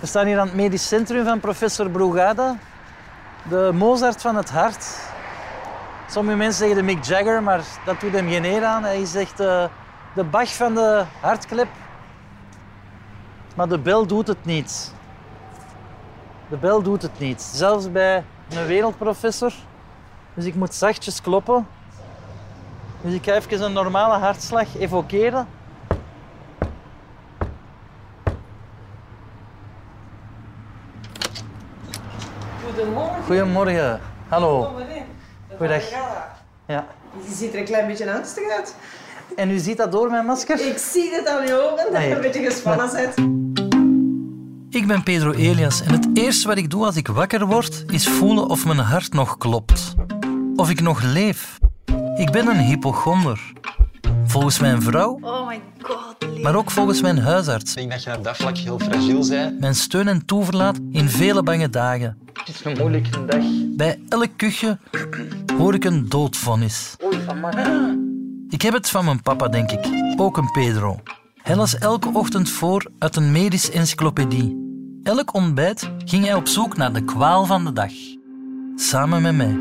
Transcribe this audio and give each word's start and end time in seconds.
We 0.00 0.06
staan 0.06 0.26
hier 0.26 0.38
aan 0.38 0.46
het 0.46 0.56
medisch 0.56 0.88
centrum 0.88 1.24
van 1.24 1.40
professor 1.40 1.90
Brugada. 1.90 2.56
De 3.48 3.70
Mozart 3.74 4.20
van 4.20 4.36
het 4.36 4.50
hart. 4.50 4.86
Sommige 6.08 6.36
mensen 6.36 6.58
zeggen 6.58 6.76
de 6.76 6.92
Mick 6.92 7.04
Jagger, 7.04 7.42
maar 7.42 7.64
dat 7.84 8.00
doet 8.00 8.12
hem 8.12 8.28
geen 8.28 8.44
eer 8.44 8.64
aan. 8.64 8.84
Hij 8.84 9.00
is 9.00 9.14
echt 9.14 9.40
eh, 9.40 9.64
de 10.14 10.24
Bach 10.24 10.54
van 10.54 10.74
de 10.74 11.04
hartklep. 11.20 11.68
Maar 13.56 13.68
de 13.68 13.78
bel 13.78 14.06
doet 14.06 14.26
het 14.26 14.44
niet. 14.44 14.94
De 16.48 16.56
bel 16.56 16.82
doet 16.82 17.02
het 17.02 17.18
niet. 17.18 17.42
Zelfs 17.42 17.92
bij 17.92 18.24
een 18.48 18.66
wereldprofessor. 18.66 19.52
Dus 20.34 20.44
ik 20.44 20.54
moet 20.54 20.74
zachtjes 20.74 21.20
kloppen. 21.20 21.66
Dus 23.00 23.14
ik 23.14 23.24
ga 23.24 23.32
even 23.32 23.62
een 23.62 23.72
normale 23.72 24.18
hartslag 24.18 24.76
evokeren. 24.78 25.46
Goedemorgen. 33.30 34.00
Hallo. 34.28 34.72
Goeiedag. 35.56 35.82
Ja. 36.66 36.86
Je 37.26 37.34
ziet 37.34 37.52
er 37.52 37.58
een 37.58 37.64
klein 37.64 37.86
beetje 37.86 38.12
angstig 38.12 38.50
uit. 38.50 38.74
En 39.36 39.50
u 39.50 39.58
ziet 39.58 39.76
dat 39.76 39.92
door 39.92 40.10
mijn 40.10 40.26
masker? 40.26 40.66
Ik 40.66 40.78
zie 40.78 41.10
het 41.14 41.26
aan 41.28 41.46
je 41.46 41.62
ogen, 41.62 41.76
dat 41.76 41.92
Nee. 41.92 42.08
je 42.08 42.14
een 42.14 42.20
beetje 42.20 42.44
gespannen 42.44 42.90
bent. 42.92 43.14
Ik 44.74 44.86
ben 44.86 45.02
Pedro 45.02 45.30
Elias 45.32 45.82
en 45.82 45.92
het 45.92 46.08
eerste 46.14 46.48
wat 46.48 46.56
ik 46.56 46.70
doe 46.70 46.84
als 46.84 46.96
ik 46.96 47.08
wakker 47.08 47.46
word, 47.46 47.84
is 47.86 48.08
voelen 48.08 48.48
of 48.48 48.64
mijn 48.66 48.78
hart 48.78 49.12
nog 49.12 49.36
klopt. 49.36 49.94
Of 50.56 50.70
ik 50.70 50.80
nog 50.80 51.02
leef. 51.02 51.58
Ik 52.16 52.30
ben 52.30 52.46
een 52.46 52.60
hypochonder. 52.60 53.52
Volgens 54.24 54.58
mijn 54.58 54.82
vrouw, 54.82 55.18
Oh 55.22 55.46
my 55.48 55.60
god. 55.82 56.42
maar 56.42 56.54
ook 56.54 56.70
volgens 56.70 57.00
mijn 57.02 57.18
huisarts. 57.18 57.70
Ik 57.70 57.76
denk 57.76 57.90
dat 57.90 58.02
je 58.02 58.16
op 58.16 58.24
dat 58.24 58.36
vlak 58.36 58.56
heel 58.56 58.78
fragiel 58.78 59.28
bent. 59.28 59.60
Mijn 59.60 59.74
steun 59.74 60.08
en 60.08 60.24
toeverlaat 60.26 60.78
in 60.90 61.08
vele 61.08 61.42
bange 61.42 61.68
dagen. 61.70 62.18
Het 62.44 62.48
is 62.48 62.64
een 62.64 62.76
moeilijke 62.78 63.24
dag. 63.24 63.44
Bij 63.76 64.00
elk 64.08 64.28
kuchje 64.36 64.78
hoor 65.56 65.74
ik 65.74 65.84
een 65.84 66.08
doodvonnis. 66.08 66.96
Ik 68.48 68.62
heb 68.62 68.72
het 68.72 68.90
van 68.90 69.04
mijn 69.04 69.22
papa, 69.22 69.48
denk 69.48 69.70
ik. 69.70 69.86
Ook 70.16 70.36
een 70.36 70.50
Pedro. 70.50 71.00
Hij 71.42 71.56
las 71.56 71.78
elke 71.78 72.10
ochtend 72.12 72.50
voor 72.50 72.90
uit 72.98 73.16
een 73.16 73.32
medische 73.32 73.72
encyclopedie. 73.72 74.68
Elk 75.02 75.34
ontbijt 75.34 75.90
ging 76.04 76.24
hij 76.24 76.34
op 76.34 76.48
zoek 76.48 76.76
naar 76.76 76.92
de 76.92 77.04
kwaal 77.04 77.44
van 77.44 77.64
de 77.64 77.72
dag. 77.72 77.92
Samen 78.76 79.22
met 79.22 79.34
mij. 79.34 79.58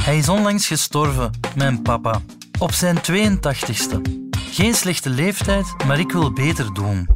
Hij 0.00 0.18
is 0.18 0.28
onlangs 0.28 0.66
gestorven, 0.66 1.30
mijn 1.56 1.82
papa. 1.82 2.20
Op 2.58 2.72
zijn 2.72 2.96
82ste. 2.96 4.00
Geen 4.30 4.74
slechte 4.74 5.10
leeftijd, 5.10 5.74
maar 5.86 5.98
ik 5.98 6.12
wil 6.12 6.32
beter 6.32 6.74
doen. 6.74 7.08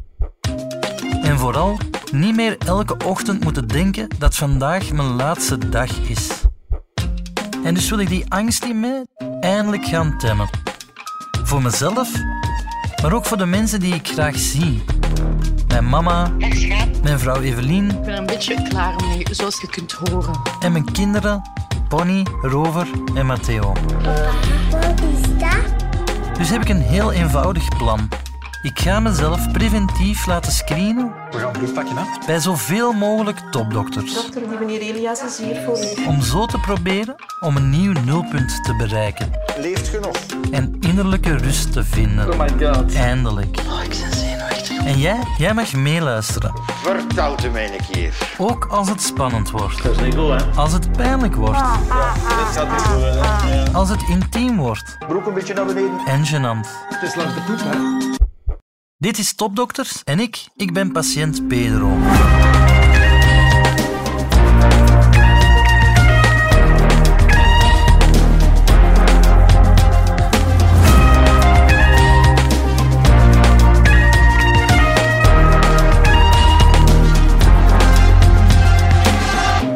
En 1.23 1.39
vooral 1.39 1.79
niet 2.13 2.37
meer 2.37 2.59
elke 2.59 2.97
ochtend 3.05 3.45
moeten 3.45 3.69
denken 3.69 4.09
dat 4.19 4.37
vandaag 4.37 4.93
mijn 4.93 5.09
laatste 5.09 5.69
dag 5.69 5.99
is. 5.99 6.29
En 7.65 7.75
dus 7.75 7.91
wil 7.91 7.99
ik 7.99 8.09
die 8.09 8.25
angst 8.29 8.65
in 8.65 8.81
mij 8.81 9.07
eindelijk 9.41 9.85
gaan 9.85 10.19
temmen. 10.19 10.49
Voor 11.45 11.63
mezelf, 11.63 12.13
maar 13.03 13.13
ook 13.13 13.27
voor 13.27 13.37
de 13.37 13.47
mensen 13.47 13.81
die 13.81 13.95
ik 13.95 14.09
graag 14.09 14.39
zie. 14.39 14.85
Mijn 15.69 15.89
mama, 15.89 16.31
mijn 17.03 17.19
vrouw 17.19 17.41
Evelien 17.41 17.91
Ik 17.91 18.01
ben 18.01 18.13
er 18.13 18.19
een 18.19 18.27
beetje 18.27 18.63
klaar 18.69 18.95
mee, 19.05 19.27
zoals 19.31 19.61
je 19.61 19.69
kunt 19.69 19.93
horen. 19.93 20.41
en 20.61 20.73
mijn 20.73 20.93
kinderen 20.93 21.43
Bonnie, 21.89 22.27
Rover 22.43 22.87
en 23.15 23.27
Matteo. 23.27 23.73
Wat 24.71 25.01
is 25.01 25.39
dat? 25.39 26.39
Dus 26.39 26.51
heb 26.51 26.63
ik 26.63 26.69
een 26.69 26.83
heel 26.83 27.13
eenvoudig 27.13 27.77
plan. 27.77 28.09
Ik 28.63 28.79
ga 28.79 29.01
mezelf 29.01 29.53
preventief 29.53 30.27
laten 30.27 30.53
screenen 30.53 31.13
We 31.31 31.39
gaan 31.39 31.53
bloed 31.53 31.73
pakken, 31.75 31.97
hè? 31.97 32.03
bij 32.27 32.39
zoveel 32.39 32.93
mogelijk 32.93 33.39
topdokters. 33.51 34.15
Dokter, 34.15 34.49
die 34.49 34.59
meneer 34.59 34.81
Elias 34.81 35.23
is 35.23 35.39
hier 35.39 35.63
voor 35.65 35.79
u. 35.79 36.07
Om 36.07 36.23
zo 36.23 36.47
te 36.47 36.59
proberen 36.59 37.15
om 37.41 37.57
een 37.57 37.71
nieuw 37.71 37.93
nulpunt 37.93 38.65
te 38.65 38.75
bereiken. 38.77 39.31
Leeft 39.59 39.89
genoeg. 39.89 40.17
En 40.51 40.77
innerlijke 40.81 41.37
rust 41.37 41.73
te 41.73 41.85
vinden. 41.85 42.33
Oh 42.33 42.39
my 42.39 42.67
god. 42.67 42.95
Eindelijk. 42.95 43.59
Oh, 43.69 43.83
ik 43.83 43.89
ben 43.89 44.19
zenuwachtig. 44.19 44.85
En 44.85 44.99
jij, 44.99 45.19
jij 45.39 45.55
mag 45.55 45.73
meeluisteren. 45.73 46.53
Vertel 46.83 47.37
het 47.37 47.53
mij 47.53 47.73
een 47.73 47.87
keer. 47.91 48.15
Ook 48.39 48.67
als 48.71 48.89
het 48.89 49.03
spannend 49.03 49.51
wordt. 49.51 49.83
Dat 49.83 49.93
is 49.97 50.01
niet 50.01 50.15
goed, 50.15 50.29
hè? 50.29 50.61
Als 50.61 50.73
het 50.73 50.93
pijnlijk 50.93 51.35
wordt. 51.35 51.59
Dit 51.59 52.57
gaat 52.57 52.71
niet 52.71 52.81
goed, 52.81 53.03
hè? 53.03 53.73
Als 53.73 53.89
het 53.89 54.03
intiem 54.09 54.57
wordt. 54.57 54.97
Broek 55.09 55.27
een 55.27 55.35
beetje 55.35 55.55
naar 55.55 55.67
beneden. 55.67 56.01
En 56.07 56.27
gênant. 56.27 56.69
Het 56.89 57.03
is 57.03 57.15
langs 57.15 57.35
de 57.35 57.41
poep, 57.41 57.61
hè? 57.61 58.17
Dit 59.01 59.19
is 59.19 59.35
Topdokters 59.35 60.05
en 60.05 60.21
ik, 60.21 60.47
ik 60.57 60.73
ben 60.73 60.93
patiënt 60.93 61.49
Pedro. 61.49 61.89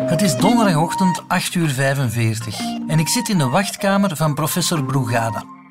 Het 0.06 0.22
is 0.22 0.36
donderdagochtend 0.36 1.22
8 1.28 1.54
uur 1.54 1.68
45 1.68 2.60
en 2.86 2.98
ik 2.98 3.08
zit 3.08 3.28
in 3.28 3.38
de 3.38 3.48
wachtkamer 3.48 4.16
van 4.16 4.34
professor 4.34 4.84
Brugada. 4.84 5.61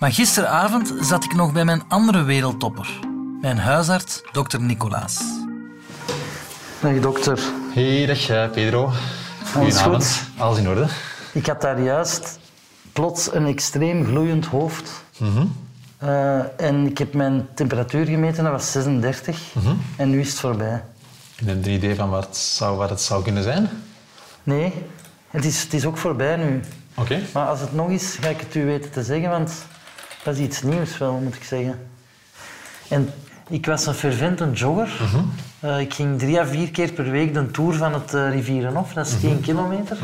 Maar 0.00 0.12
gisteravond 0.12 0.94
zat 1.00 1.24
ik 1.24 1.34
nog 1.34 1.52
bij 1.52 1.64
mijn 1.64 1.82
andere 1.88 2.22
wereldtopper, 2.22 3.00
mijn 3.40 3.58
huisarts, 3.58 4.22
dokter 4.32 4.60
Nicolaas. 4.60 5.22
Dag 6.80 7.00
dokter. 7.00 7.40
Hey, 7.72 8.06
dag 8.06 8.28
eh, 8.28 8.50
Pedro. 8.50 8.92
Goedenavond. 9.52 10.22
Alles 10.38 10.58
in 10.58 10.68
orde? 10.68 10.86
Ik 11.32 11.46
had 11.46 11.60
daar 11.60 11.80
juist 11.80 12.38
plots 12.92 13.34
een 13.34 13.46
extreem 13.46 14.04
gloeiend 14.04 14.46
hoofd. 14.46 15.04
Eh, 15.98 16.60
en 16.60 16.86
ik 16.86 16.98
heb 16.98 17.14
mijn 17.14 17.48
temperatuur 17.54 18.06
gemeten, 18.06 18.44
dat 18.44 18.52
was 18.52 18.72
36. 18.72 19.54
En 19.96 20.10
nu 20.10 20.20
is 20.20 20.28
het 20.28 20.38
voorbij. 20.38 20.82
Je 21.36 21.44
hebt 21.44 21.66
een 21.66 21.72
idee 21.72 21.94
van 21.94 22.10
wat, 22.10 22.26
het 22.26 22.36
zou, 22.36 22.76
wat 22.76 22.90
het 22.90 23.00
zou 23.00 23.22
kunnen 23.22 23.42
zijn? 23.42 23.68
Nee, 24.42 24.72
het 25.30 25.44
is, 25.44 25.62
het 25.62 25.74
is 25.74 25.84
ook 25.84 25.96
voorbij 25.96 26.36
nu. 26.36 26.60
Oké. 26.94 27.20
Maar 27.32 27.46
als 27.46 27.60
het 27.60 27.74
nog 27.74 27.90
is, 27.90 28.16
ga 28.20 28.28
ik 28.28 28.40
het 28.40 28.54
u 28.54 28.64
weten 28.64 28.90
te 28.90 29.02
zeggen, 29.02 29.30
want 29.30 29.52
dat 30.22 30.34
is 30.34 30.40
iets 30.40 30.62
nieuws 30.62 30.98
wel, 30.98 31.12
moet 31.12 31.34
ik 31.34 31.44
zeggen. 31.44 31.88
En 32.88 33.12
ik 33.48 33.66
was 33.66 33.86
een 33.86 33.94
fervente 33.94 34.50
jogger. 34.50 34.90
Eh, 35.60 35.80
ik 35.80 35.94
ging 35.94 36.18
drie 36.18 36.40
à 36.40 36.46
vier 36.46 36.70
keer 36.70 36.92
per 36.92 37.10
week 37.10 37.34
de 37.34 37.50
tour 37.50 37.74
van 37.74 37.92
het 37.92 38.14
uh, 38.14 38.30
Rivierenhof, 38.30 38.92
dat 38.92 39.06
is 39.06 39.20
10 39.20 39.40
kilometer. 39.40 39.98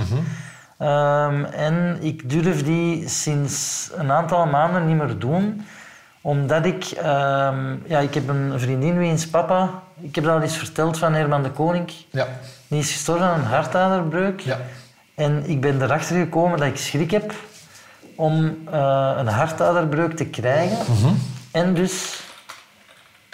Ehm, 0.78 1.44
en 1.44 1.98
ik 2.00 2.30
durf 2.30 2.64
die 2.64 3.08
sinds 3.08 3.90
een 3.94 4.10
aantal 4.10 4.46
maanden 4.46 4.86
niet 4.86 4.96
meer 4.96 5.18
doen, 5.18 5.66
omdat 6.20 6.64
ik... 6.64 6.84
ehm, 6.84 7.74
ja, 7.86 7.98
ik 7.98 8.14
heb 8.14 8.28
een 8.28 8.60
vriendin, 8.60 8.98
wiens 8.98 9.28
papa... 9.28 9.82
Ik 10.00 10.14
heb 10.14 10.24
dat 10.24 10.34
al 10.34 10.42
eens 10.42 10.56
verteld 10.56 10.98
van 10.98 11.14
Herman 11.14 11.42
de 11.42 11.50
Koning. 11.50 11.92
Ja. 12.10 12.26
Die 12.68 12.78
is 12.78 12.92
gestorven 12.92 13.26
aan 13.26 13.38
een 13.38 13.46
hartaderbreuk. 13.46 14.40
Ja. 14.40 14.58
En 15.14 15.42
ik 15.46 15.60
ben 15.60 15.82
erachter 15.82 16.16
gekomen 16.16 16.58
dat 16.58 16.68
ik 16.68 16.76
schrik 16.76 17.10
heb 17.10 17.34
om 18.16 18.58
eh, 18.70 19.12
een 19.16 19.26
hartaderbreuk 19.26 20.16
te 20.16 20.26
krijgen 20.26 20.78
en 21.50 21.74
dus 21.74 22.20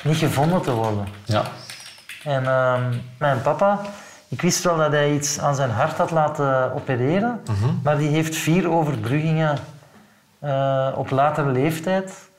niet 0.03 0.17
gevonden 0.17 0.63
te 0.63 0.73
worden. 0.73 1.07
Ja. 1.25 1.43
En 2.25 2.47
ehm, 2.47 2.95
mijn 3.19 3.43
papa, 3.43 3.81
ik 4.29 4.43
wist 4.43 4.65
wel 4.65 4.77
dat 4.77 4.93
hij 4.93 5.13
iets 5.13 5.39
aan 5.39 5.55
zijn 5.55 5.71
hart 5.71 5.97
had 5.97 6.11
laten 6.11 6.75
opereren, 6.75 7.41
maar 7.83 7.99
die 7.99 8.09
heeft 8.09 8.37
vier 8.37 8.71
overbruggingen 8.71 9.59
eh, 10.39 10.89
op 10.95 11.11
latere 11.11 11.51
leeftijd. 11.51 12.31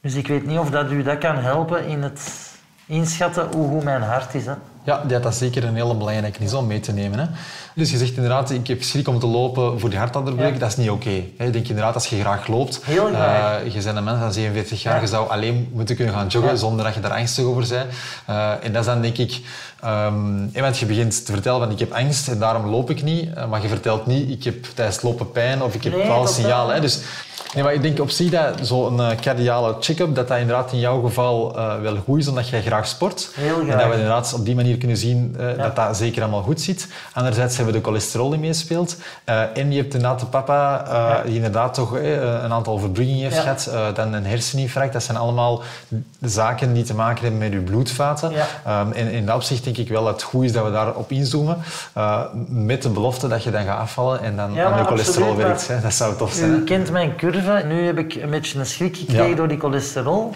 Dus 0.00 0.14
ik 0.14 0.26
weet 0.26 0.46
niet 0.46 0.58
of 0.58 0.70
dat 0.70 0.90
u 0.90 1.02
dat 1.02 1.18
kan 1.18 1.36
helpen 1.36 1.86
in 1.86 2.02
het 2.02 2.50
inschatten 2.86 3.52
hoe 3.54 3.68
goed 3.68 3.84
mijn 3.84 4.02
hart 4.02 4.34
is. 4.34 4.46
Hè. 4.46 4.54
Ja, 4.88 5.18
dat 5.20 5.34
zeker 5.34 5.64
een 5.64 5.74
hele 5.74 5.94
belangrijke 5.94 6.44
is 6.44 6.52
om 6.54 6.66
mee 6.66 6.80
te 6.80 6.92
nemen. 6.92 7.18
Hè. 7.18 7.24
Dus 7.74 7.90
je 7.90 7.96
zegt 7.96 8.14
inderdaad, 8.14 8.50
ik 8.50 8.66
heb 8.66 8.82
schrik 8.82 9.08
om 9.08 9.18
te 9.18 9.26
lopen 9.26 9.80
voor 9.80 9.90
die 9.90 9.98
hartaderbreuk. 9.98 10.52
Ja. 10.52 10.58
Dat 10.58 10.68
is 10.68 10.76
niet 10.76 10.90
oké. 10.90 11.22
hè. 11.36 11.44
Ik 11.46 11.52
denk 11.52 11.68
inderdaad, 11.68 11.94
als 11.94 12.06
je 12.06 12.20
graag 12.20 12.46
loopt... 12.46 12.80
Heel 12.84 13.06
graag. 13.06 13.60
eh, 13.62 13.72
je 13.74 13.82
bent 13.82 13.96
een 13.96 14.04
mens 14.04 14.18
van 14.20 14.32
47 14.32 14.82
jaar, 14.82 14.94
Ja. 14.94 15.00
je 15.00 15.06
zou 15.06 15.30
alleen 15.30 15.68
moeten 15.72 15.96
kunnen 15.96 16.14
gaan 16.14 16.26
joggen 16.26 16.52
Ja. 16.52 16.58
zonder 16.58 16.84
dat 16.84 16.94
je 16.94 17.00
daar 17.00 17.10
angstig 17.12 17.44
over 17.44 17.68
bent. 17.68 17.86
Eh, 18.26 18.52
en 18.64 18.72
dat 18.72 18.80
is 18.80 18.86
dan 18.86 19.00
denk 19.00 19.16
ik... 19.18 19.40
ehm, 19.80 20.46
hè, 20.52 20.60
want 20.60 20.78
je 20.78 20.86
begint 20.86 21.26
te 21.26 21.32
vertellen 21.32 21.60
van 21.60 21.70
ik 21.70 21.78
heb 21.78 21.92
angst 21.92 22.28
en 22.28 22.38
daarom 22.38 22.66
loop 22.66 22.90
ik 22.90 23.02
niet. 23.02 23.34
Eh, 23.34 23.46
maar 23.48 23.62
je 23.62 23.68
vertelt 23.68 24.06
niet, 24.06 24.30
ik 24.30 24.44
heb 24.44 24.64
tijdens 24.74 24.96
het 24.96 25.04
lopen 25.04 25.30
pijn 25.30 25.62
of 25.62 25.74
ik 25.74 25.84
heb 25.84 25.92
Nee, 25.92 26.26
signalen. 26.26 26.74
Hè. 26.74 26.80
Dus, 26.80 27.00
nee, 27.54 27.64
maar 27.64 27.72
ik 27.74 27.82
denk 27.82 28.00
op 28.00 28.10
zich 28.10 28.30
dat 28.30 28.54
zo'n 28.62 29.00
eh, 29.00 29.08
cardiale 29.20 29.76
check-up, 29.80 30.14
dat 30.14 30.28
dat 30.28 30.38
inderdaad 30.38 30.72
in 30.72 30.78
jouw 30.78 31.00
geval 31.02 31.56
eh, 31.58 31.80
wel 31.80 31.96
goed 32.04 32.18
is, 32.18 32.28
omdat 32.28 32.48
jij 32.48 32.62
graag 32.62 32.86
sport. 32.86 33.30
Heel 33.34 33.60
En 33.60 33.66
dat 33.66 33.86
we 33.86 33.92
inderdaad 33.92 34.32
op 34.34 34.44
die 34.44 34.54
manier 34.54 34.76
kunnen 34.78 34.96
zien 34.96 35.36
dat 35.56 35.76
dat 35.76 35.96
zeker 35.96 36.22
allemaal 36.22 36.42
goed 36.42 36.60
zit. 36.60 36.86
Anderzijds 37.12 37.56
hebben 37.56 37.74
we 37.74 37.80
de 37.80 37.86
cholesterol 37.86 38.30
die 38.30 38.38
meespeelt. 38.38 38.96
En 39.54 39.70
je 39.72 39.80
hebt 39.80 39.94
inderdaad 39.94 40.20
de 40.20 40.26
papa 40.26 41.22
die 41.24 41.34
inderdaad 41.34 41.74
toch 41.74 41.92
een 41.92 42.52
aantal 42.52 42.78
verbruggingen 42.78 43.22
heeft 43.22 43.34
Ja. 43.36 43.40
gehad. 43.42 43.66
eh, 43.66 43.94
dan 43.94 44.12
een 44.12 44.26
herseninfarct. 44.26 44.92
Dat 44.92 45.02
zijn 45.02 45.16
allemaal 45.16 45.62
zaken 46.20 46.72
die 46.72 46.84
te 46.84 46.94
maken 46.94 47.22
hebben 47.22 47.38
met 47.40 47.52
je 47.52 47.58
bloedvaten. 47.58 48.32
Ehm, 48.64 48.92
en 48.92 49.10
in 49.10 49.26
dat 49.26 49.34
opzicht 49.34 49.66
denk 49.74 49.88
ik 49.88 49.88
wel 49.94 50.04
dat 50.04 50.12
het 50.12 50.22
goed 50.22 50.44
is 50.44 50.52
dat 50.52 50.64
we 50.64 50.70
daarop 50.70 51.10
inzoomen. 51.10 51.58
eh, 51.94 52.22
met 52.48 52.82
de 52.82 52.88
belofte 52.88 53.28
dat 53.28 53.42
je 53.42 53.50
dan 53.50 53.64
gaat 53.64 53.78
afvallen 53.78 54.22
en 54.22 54.36
dan 54.36 54.52
Ja, 54.52 54.64
aan 54.70 54.78
je 54.78 54.84
cholesterol 54.84 55.36
werkt. 55.36 55.68
Hè. 55.68 55.80
Dat 55.80 55.92
zou 55.94 56.16
tof 56.16 56.32
zijn. 56.32 56.50
U 56.50 56.54
hè. 56.54 56.62
kent 56.64 56.90
mijn 56.90 57.16
curve. 57.16 57.64
Nu 57.68 57.86
heb 57.86 57.98
ik 57.98 58.14
een 58.14 58.30
beetje 58.30 58.58
een 58.58 58.66
schrik 58.66 58.96
gekregen 58.96 59.22
Ja. 59.22 59.28
Mhm. 59.28 59.36
door 59.36 59.48
die 59.48 59.58
cholesterol. 59.58 60.34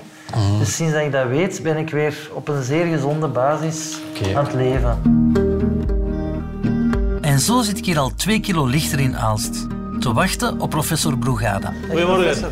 Dus 0.58 0.76
sinds 0.76 0.92
dat 0.92 1.02
ik 1.02 1.12
dat 1.12 1.26
weet, 1.28 1.60
ben 1.62 1.76
ik 1.76 1.90
weer 1.90 2.30
op 2.32 2.48
een 2.48 2.62
zeer 2.62 2.86
gezonde 2.86 3.28
basis 3.28 3.98
aan 4.36 4.44
het 4.44 4.54
leven. 4.54 4.98
En 7.20 7.38
zo 7.40 7.62
zit 7.62 7.78
ik 7.78 7.84
hier 7.84 7.98
al 7.98 8.14
twee 8.14 8.40
kilo 8.40 8.66
lichter 8.66 9.00
in 9.00 9.16
Aalst. 9.16 9.66
Te 10.00 10.12
wachten 10.12 10.60
op 10.60 10.70
professor 10.70 11.18
Brugada. 11.18 11.72
Goedemorgen. 11.90 12.50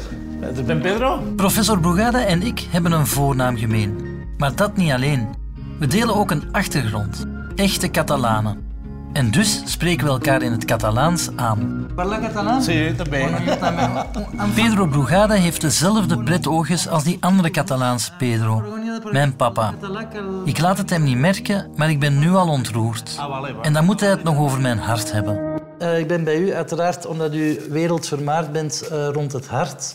Ik 0.55 0.67
ben 0.67 0.81
Pedro. 0.81 1.19
Professor 1.37 1.81
Brugada 1.81 2.25
en 2.25 2.43
ik 2.43 2.67
hebben 2.71 2.93
een 2.93 3.07
voornaam 3.07 3.57
gemeen. 3.57 4.09
Maar 4.39 4.55
dat 4.55 4.77
niet 4.77 4.93
alleen. 4.93 5.29
We 5.81 5.87
delen 5.87 6.15
ook 6.15 6.31
een 6.31 6.43
achtergrond. 6.53 7.27
Echte 7.55 7.91
Catalanen. 7.91 8.69
En 9.13 9.31
dus 9.31 9.63
spreken 9.65 10.07
we 10.07 10.13
elkaar 10.13 10.43
in 10.43 10.53
het 10.53 10.65
Catalaans 10.65 11.29
aan. 11.37 11.87
Parla 11.95 12.21
Catalaan? 12.21 12.63
Sí, 12.63 12.95
también. 12.97 13.29
Pedro 14.55 14.87
Brugada 14.87 15.35
heeft 15.35 15.61
dezelfde 15.61 16.19
bretoogjes 16.19 16.89
als 16.89 17.05
die 17.05 17.17
andere 17.21 17.51
Catalaanse 17.51 18.13
Pedro, 18.19 18.63
mijn 19.11 19.37
papa. 19.37 19.75
Ik 20.45 20.59
laat 20.59 20.79
het 20.79 20.91
hem 20.91 21.03
niet 21.03 21.19
merken, 21.19 21.71
maar 21.77 21.91
ik 21.91 22.01
ben 22.01 22.19
nu 22.19 22.35
al 22.35 22.49
ontroerd. 22.49 23.19
En 23.63 23.73
dan 23.73 23.85
moet 23.85 24.01
hij 24.01 24.11
het 24.11 24.23
nog 24.23 24.39
over 24.39 24.61
mijn 24.61 24.79
hart 24.79 25.13
hebben. 25.13 25.61
Eh, 25.79 25.99
ik 25.99 26.07
ben 26.07 26.25
bij 26.25 26.39
u 26.39 26.55
uiteraard 26.55 27.07
omdat 27.07 27.35
u 27.35 27.61
wereldvermaard 27.71 28.53
bent 28.53 28.89
eh, 28.89 29.09
rond 29.13 29.33
het 29.33 29.49
hart. 29.49 29.95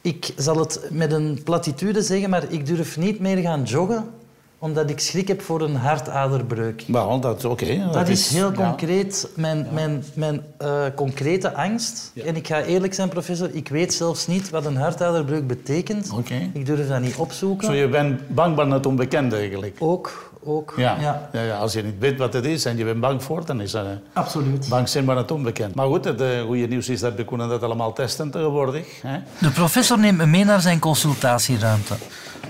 Ik 0.00 0.32
zal 0.36 0.58
het 0.58 0.80
met 0.90 1.12
een 1.12 1.40
platitude 1.44 2.02
zeggen, 2.02 2.30
maar 2.30 2.44
ik 2.48 2.66
durf 2.66 2.96
niet 2.96 3.20
meer 3.20 3.36
gaan 3.36 3.62
joggen 3.62 4.24
omdat 4.58 4.90
ik 4.90 5.00
schrik 5.00 5.28
heb 5.28 5.42
voor 5.42 5.60
een 5.60 5.76
hartaderbreuk. 5.76 6.84
Wel, 6.86 7.20
dat 7.20 7.44
oké. 7.44 7.88
Dat 7.92 8.08
is 8.08 8.28
heel 8.28 8.50
ja. 8.50 8.68
concreet, 8.68 9.28
mijn, 9.34 9.66
mijn, 9.72 10.04
mijn 10.14 10.40
eh, 10.56 10.84
concrete 10.94 11.54
angst. 11.54 12.12
En 12.24 12.36
ik 12.36 12.46
ga 12.46 12.62
eerlijk 12.62 12.94
zijn, 12.94 13.08
professor, 13.08 13.48
ik 13.52 13.68
weet 13.68 13.94
zelfs 13.94 14.26
niet 14.26 14.50
wat 14.50 14.64
een 14.64 14.76
hartaderbreuk 14.76 15.46
betekent. 15.46 16.10
Oké. 16.10 16.50
Ik 16.52 16.66
durf 16.66 16.88
dat 16.88 17.00
niet 17.00 17.16
opzoeken. 17.16 17.66
Zo, 17.66 17.72
je 17.72 17.88
bent 17.88 18.28
bang 18.28 18.56
van 18.56 18.70
het 18.70 18.86
onbekende 18.86 19.36
eigenlijk. 19.36 19.76
Ook, 19.78 20.32
ook. 20.44 20.74
Ja. 20.76 20.96
ja. 21.00 21.28
Ja. 21.32 21.42
Ja, 21.42 21.58
als 21.58 21.72
je 21.72 21.82
niet 21.82 21.98
weet 21.98 22.18
wat 22.18 22.32
het 22.32 22.44
is 22.44 22.64
en 22.64 22.76
je 22.76 22.84
bent 22.84 23.00
bang 23.00 23.22
voor, 23.22 23.46
dan 23.46 23.60
is 23.60 23.70
dat 23.70 23.84
eh, 23.84 23.90
Absoluut. 24.12 24.68
bang 24.68 24.88
zijn 24.88 25.04
van 25.04 25.16
het 25.16 25.30
onbekend. 25.30 25.74
Maar 25.74 25.86
goed, 25.86 26.04
het 26.04 26.20
eh, 26.20 26.42
goede 26.42 26.66
nieuws 26.66 26.88
is 26.88 27.00
dat 27.00 27.14
we 27.14 27.24
kunnen 27.24 27.48
dat 27.48 27.62
allemaal 27.62 27.92
testen 27.92 28.30
tegenwoordig. 28.30 29.02
Hè? 29.02 29.18
De 29.38 29.50
professor 29.50 29.98
neemt 29.98 30.18
me 30.18 30.26
mee 30.26 30.44
naar 30.44 30.60
zijn 30.60 30.78
consultatieruimte. 30.78 31.94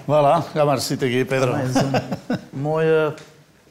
Voilà, 0.07 0.43
ga 0.53 0.65
maar 0.65 0.79
zitten, 0.81 1.09
hier, 1.09 1.25
Pedro. 1.25 1.53
Dat 1.57 1.69
is 1.69 1.75
een 1.83 2.01
mooie, 2.51 3.15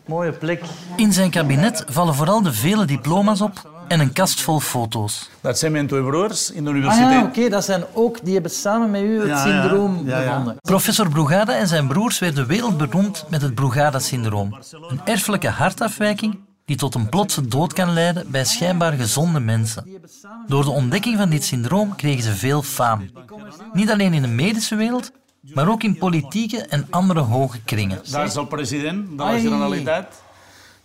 mooie 0.06 0.32
plek. 0.32 0.62
In 0.96 1.14
zijn 1.14 1.30
kabinet 1.30 1.84
vallen 1.88 2.16
vooral 2.16 2.42
de 2.42 2.54
vele 2.54 2.86
diploma's 2.86 3.42
op 3.42 3.70
en 3.88 4.00
een 4.00 4.14
kast 4.14 4.42
vol 4.42 4.60
foto's. 4.60 5.30
Dat 5.42 5.60
zijn 5.60 5.72
mijn 5.72 5.88
twee 5.88 6.04
broers 6.04 6.52
in 6.52 6.64
de 6.64 6.70
Ah 6.70 6.76
universiteit. 6.76 7.12
ja, 7.14 7.24
oké, 7.24 7.50
dat 7.50 7.66
zijn 7.66 7.84
ook, 7.94 8.20
die 8.24 8.34
hebben 8.34 8.52
samen 8.52 8.92
met 8.92 9.02
u 9.02 9.20
het 9.20 9.28
Ja, 9.28 9.44
syndroom 9.44 10.02
Ja, 10.06 10.20
ja. 10.20 10.28
bevonden. 10.30 10.56
Professor 10.62 11.10
Brugada 11.10 11.54
en 11.58 11.68
zijn 11.68 11.88
broers 11.88 12.20
werden 12.20 12.48
wereldberoemd 12.48 13.26
met 13.30 13.42
het 13.42 13.56
Brugada-syndroom. 13.56 14.58
Een 14.90 15.02
erfelijke 15.06 15.50
hartafwijking 15.50 16.40
die 16.66 16.76
tot 16.76 16.96
een 16.96 17.10
plotse 17.10 17.48
dood 17.48 17.74
kan 17.74 17.94
leiden 17.94 18.32
bij 18.32 18.46
schijnbaar 18.46 18.94
gezonde 18.94 19.40
mensen. 19.40 19.88
Door 20.48 20.64
de 20.64 20.70
ontdekking 20.70 21.18
van 21.18 21.30
dit 21.30 21.44
syndroom 21.44 21.96
kregen 21.96 22.24
ze 22.24 22.32
veel 22.36 22.62
faam. 22.62 23.10
Niet 23.74 23.92
alleen 23.92 24.14
in 24.14 24.22
de 24.22 24.28
medische 24.28 24.76
wereld, 24.76 25.12
maar 25.54 25.70
ook 25.70 25.84
in 25.84 25.98
politieke 25.98 26.58
en 26.62 26.88
andere 26.90 27.20
hoge 27.20 27.60
kringen. 27.66 28.00
Daar 28.12 28.26
is 28.26 28.36
al 28.36 28.46
president 28.46 29.10
de 29.10 29.16
la 29.16 29.24
Ai. 29.30 29.42
Generalitat. 29.42 30.06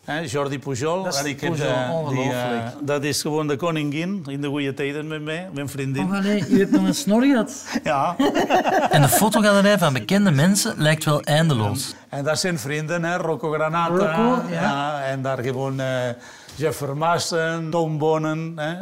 Hè, 0.05 0.19
Jordi 0.19 0.59
Pujol. 0.59 1.03
Dat 1.03 1.15
is 1.15 1.21
En 1.21 1.37
Pujol, 1.37 1.67
eh, 1.67 2.09
die, 2.09 2.33
eh, 2.33 2.67
dat 2.83 3.05
is 3.05 3.21
gewoon 3.21 3.47
de 3.47 3.57
koningin 3.57 4.25
in 4.27 4.41
de 4.41 4.49
goede 4.49 4.75
tijden 4.75 5.07
met 5.07 5.23
mij, 5.23 5.49
mijn 5.53 5.69
vriendin. 5.69 6.05
Oh, 6.05 6.13
allee, 6.13 6.45
u 6.49 6.59
hebt 6.59 6.71
nog 6.71 6.85
een 6.87 6.95
snor 6.95 7.23
gehad. 7.23 7.65
Ja. 7.85 8.17
En 8.91 9.03
de 9.03 9.09
fotogalerij 9.09 9.79
van 9.79 9.93
bekende 9.93 10.31
mensen 10.31 10.75
lijkt 10.77 11.05
wel 11.05 11.23
eindeloos. 11.23 11.95
En 12.09 12.25
dat 12.25 12.41
zijn 12.41 12.59
vrienden, 12.59 13.05
hè? 13.05 13.17
Rocco 13.17 13.51
Granata. 13.53 13.95
Rocco, 13.95 14.43
ja. 14.51 15.03
En 15.03 15.23
daar 15.23 15.43
gewoon 15.43 15.81
eh 15.81 16.09
Jeff 16.55 16.77
Vermaassen, 16.79 17.71
Tom 17.71 17.99
Bonen. 17.99 18.53
Hè? 18.57 18.75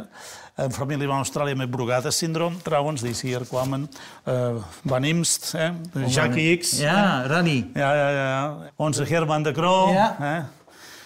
Een 0.59 0.73
familie 0.73 1.07
van 1.07 1.17
Australië 1.17 1.55
met 1.55 1.71
Brugada-syndroom, 1.71 2.63
trouwens, 2.63 3.01
die 3.01 3.15
hier 3.23 3.41
kwamen. 3.49 3.91
Eh, 4.25 4.49
Van 4.87 5.05
Imst, 5.05 5.53
hè? 5.53 5.71
Jackie 6.07 6.57
X. 6.57 6.79
Ja, 6.79 7.27
Rani. 7.27 7.71
Ja, 7.75 7.95
ja, 7.95 8.11
ja. 8.11 8.57
Onze 8.77 9.07
German 9.07 9.43
de 9.43 9.53
Croo. 9.53 9.93
Ja. 9.93 10.17
Hè? 10.19 10.41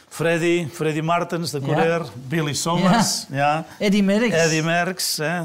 Freddy, 0.08 0.68
Freddy 0.72 1.00
Martens, 1.00 1.50
de 1.50 1.60
coureur. 1.60 2.06
Billy 2.28 2.54
Sommers. 2.54 3.26
Ja. 3.30 3.64
Eddie 3.78 4.02
Merckx. 4.02 4.34
Eddie 4.36 4.62
Merckx. 4.62 5.16
Hè? 5.16 5.40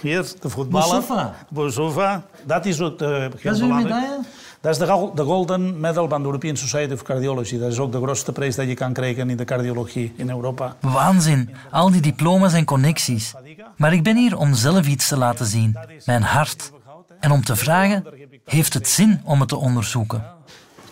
Hier, 0.00 0.32
de 0.40 0.48
voetballer. 0.48 0.88
Boussoufa. 0.88 1.34
Boussoufa. 1.48 2.22
Dat 2.44 2.66
is 2.66 2.80
ook 2.80 3.00
heel 3.00 3.28
Dat 3.42 3.54
is 3.54 3.60
uw 3.60 3.72
medaille? 3.74 4.18
Dat 4.66 4.80
is 4.80 4.86
de, 4.86 5.10
de 5.14 5.22
Golden 5.22 5.80
Medal 5.80 6.08
van 6.08 6.20
de 6.20 6.26
European 6.26 6.56
Society 6.56 6.92
of 6.92 7.02
Cardiology. 7.02 7.58
Dat 7.58 7.72
is 7.72 7.78
ook 7.78 7.92
de 7.92 7.98
grootste 7.98 8.32
prijs 8.32 8.54
dat 8.54 8.66
je 8.66 8.74
kan 8.74 8.92
krijgen 8.92 9.30
in 9.30 9.36
de 9.36 9.44
cardiologie 9.44 10.12
in 10.16 10.30
Europa. 10.30 10.76
Waanzin, 10.80 11.50
al 11.70 11.90
die 11.90 12.00
diploma's 12.00 12.52
en 12.52 12.64
connecties. 12.64 13.34
Maar 13.76 13.92
ik 13.92 14.02
ben 14.02 14.16
hier 14.16 14.36
om 14.36 14.54
zelf 14.54 14.86
iets 14.86 15.08
te 15.08 15.16
laten 15.16 15.46
zien, 15.46 15.76
mijn 16.04 16.22
hart. 16.22 16.72
En 17.20 17.30
om 17.30 17.44
te 17.44 17.56
vragen, 17.56 18.04
heeft 18.44 18.74
het 18.74 18.88
zin 18.88 19.20
om 19.24 19.40
het 19.40 19.48
te 19.48 19.56
onderzoeken? 19.56 20.24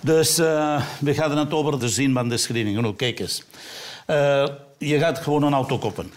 Dus 0.00 0.38
eh, 0.38 0.82
we 1.00 1.14
gaan 1.14 1.38
het 1.38 1.52
over 1.52 1.78
de 1.78 1.88
zin 1.88 2.12
van 2.12 2.28
de 2.28 2.36
screening. 2.36 2.80
Nou, 2.80 2.94
kijk 2.94 3.20
eens. 3.20 3.44
Eh, 4.06 4.46
je 4.78 4.98
gaat 4.98 5.18
gewoon 5.18 5.42
een 5.42 5.54
auto 5.54 5.78
kopen. 5.78 6.10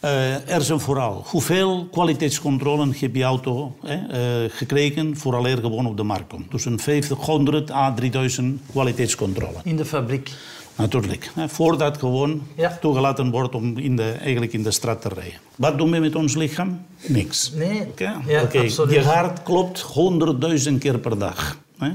Eh, 0.00 0.50
er 0.54 0.62
zijn 0.62 0.80
vooral 0.80 1.24
hoeveel 1.26 1.88
kwaliteitscontrole 1.90 2.88
heb 2.98 3.14
je 3.14 3.22
auto 3.22 3.76
hè, 3.84 3.94
eh, 3.94 4.50
gekregen 4.50 5.16
vooraleer 5.16 5.56
gewoon 5.56 5.86
op 5.86 5.96
de 5.96 6.02
markt 6.02 6.28
komt. 6.28 6.50
Dus 6.50 6.64
een 6.64 6.78
500 6.78 7.70
à 7.70 7.94
3000 7.94 8.60
kwaliteitscontrole. 8.70 9.56
In 9.64 9.76
de 9.76 9.84
fabriek. 9.84 10.30
Natuurlijk. 10.76 11.30
Hè, 11.34 11.48
voordat 11.48 11.98
gewoon 11.98 12.42
Ja. 12.56 12.78
toegelaten 12.80 13.30
wordt 13.30 13.54
om 13.54 13.78
in 13.78 13.96
de, 13.96 14.10
eigenlijk 14.10 14.52
in 14.52 14.62
de 14.62 14.70
straat 14.70 15.00
te 15.02 15.08
rijden. 15.08 15.38
Wat 15.56 15.78
doen 15.78 15.90
we 15.90 15.98
met 15.98 16.14
ons 16.14 16.34
lichaam? 16.34 16.80
Niks. 17.06 17.52
Nee. 17.54 17.82
Ja, 17.96 18.20
absoluut. 18.42 18.90
Je 18.94 19.02
hart 19.02 19.42
klopt 19.42 19.80
100.000 19.80 20.78
keer 20.78 20.98
per 20.98 21.18
dag. 21.18 21.58
Hè? 21.78 21.90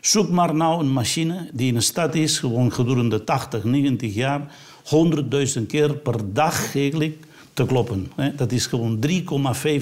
Zoek 0.00 0.28
maar 0.28 0.54
nou 0.54 0.80
een 0.80 0.92
machine 0.92 1.48
die 1.52 1.72
in 1.74 1.82
stad 1.82 2.14
is, 2.14 2.38
gewoon 2.38 2.72
gedurende 2.72 3.24
80, 3.24 3.64
90 3.64 4.14
jaar, 4.14 4.40
100.000 4.84 5.66
keer 5.66 5.94
per 5.94 6.32
dag 6.32 6.74
eigenlijk 6.74 7.18
te 7.52 7.66
kloppen. 7.66 8.12
Dat 8.36 8.52
is 8.52 8.66
gewoon 8.66 8.98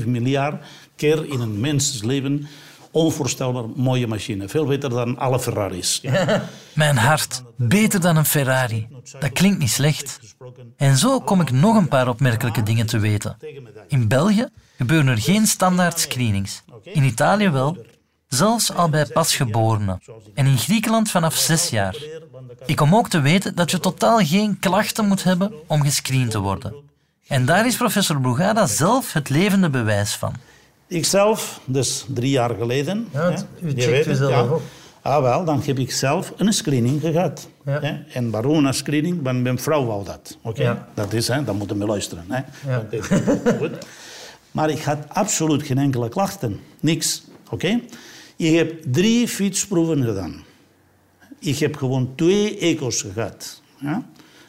3,5 0.01 0.07
miljard 0.07 0.65
keer 0.97 1.33
in 1.33 1.41
een 1.41 1.61
mensensleven. 1.61 2.47
Onvoorstelbaar 2.93 3.65
mooie 3.77 4.07
machine. 4.07 4.49
Veel 4.49 4.67
beter 4.67 4.91
dan 4.91 5.19
alle 5.19 5.41
Ferraris. 5.41 6.01
Mijn 6.75 6.97
hart, 6.97 7.43
beter 7.57 8.01
dan 8.01 8.17
een 8.17 8.25
Ferrari. 8.25 8.89
Dat 9.19 9.33
klinkt 9.33 9.59
niet 9.59 9.71
slecht. 9.71 10.21
En 10.77 10.97
zo 10.97 11.21
kom 11.21 11.41
ik 11.41 11.51
nog 11.51 11.77
een 11.77 11.89
paar 11.89 12.09
opmerkelijke 12.09 12.63
dingen 12.63 12.87
te 12.87 12.99
weten. 12.99 13.37
In 13.89 14.09
België 14.09 14.49
gebeuren 14.77 15.09
er 15.09 15.21
geen 15.21 15.47
standaard 15.47 16.01
screenings. 16.01 16.63
In 16.83 17.03
Italië 17.03 17.49
wel, 17.49 17.77
zelfs 18.29 18.73
al 18.73 18.89
bij 18.89 19.07
pasgeborenen. 19.07 20.03
En 20.35 20.47
in 20.47 20.59
Griekenland 20.59 21.11
vanaf 21.11 21.35
zes 21.35 21.69
jaar. 21.69 21.97
Ik 22.67 22.77
kom 22.77 22.95
ook 22.95 23.09
te 23.09 23.21
weten 23.21 23.55
dat 23.55 23.71
je 23.71 23.81
totaal 23.81 24.19
geen 24.19 24.59
klachten 24.59 25.07
moet 25.07 25.23
hebben 25.23 25.53
om 25.67 25.83
gescreend 25.83 26.31
te 26.31 26.39
worden. 26.39 26.90
En 27.31 27.45
daar 27.45 27.67
is 27.67 27.77
professor 27.77 28.21
Brugada 28.21 28.67
zelf 28.67 29.13
het 29.13 29.29
levende 29.29 29.71
bewijs 29.71 30.15
van. 30.15 30.33
Ikzelf, 30.87 31.61
dus 31.65 32.05
drie 32.09 32.31
jaar 32.31 32.55
geleden. 32.59 33.09
Ja, 33.13 33.31
het- 33.31 33.47
u 33.61 33.67
je 33.69 33.83
checkt 33.83 34.07
weet 34.07 34.19
het, 34.19 34.29
ja. 34.29 34.43
op. 34.45 34.63
Ah, 35.03 35.23
wel, 35.23 35.45
dan 35.45 35.63
heb 35.65 35.79
ik 35.79 35.93
zelf 35.93 36.33
een 36.37 36.53
screening 36.53 37.01
gehad. 37.01 37.49
Ja. 37.65 37.81
Hè. 37.81 37.99
En 38.13 38.31
waarom 38.31 38.65
een 38.67 38.75
screening? 38.75 39.23
Want 39.23 39.43
mijn 39.43 39.59
vrouw 39.59 39.85
wou 39.85 40.05
dat. 40.05 40.39
Oké? 40.43 40.63
Ja. 40.63 40.89
Dat 40.95 41.13
is, 41.13 41.29
hè, 41.29 41.45
dan 41.45 41.57
moeten 41.57 41.79
we 41.79 41.87
luisteren. 41.87 42.25
Hè. 42.29 42.37
Ja. 42.71 42.87
Dat 42.91 42.93
is 42.93 43.07
goed. 43.59 43.71
Maar 44.51 44.71
ik 44.71 44.83
had 44.83 44.99
absoluut 45.09 45.63
geen 45.63 45.79
enkele 45.79 46.09
klachten. 46.09 46.61
Niks. 46.81 47.23
Oké? 47.51 47.81
Ik 48.37 48.55
heb 48.57 48.75
drie 48.87 49.29
fietsproeven 49.29 50.05
gedaan. 50.05 50.45
Ik 51.39 51.59
heb 51.59 51.77
gewoon 51.77 52.13
twee 52.15 52.59
echo's 52.59 53.07
gehad. 53.15 53.61
Ja? 53.79 54.03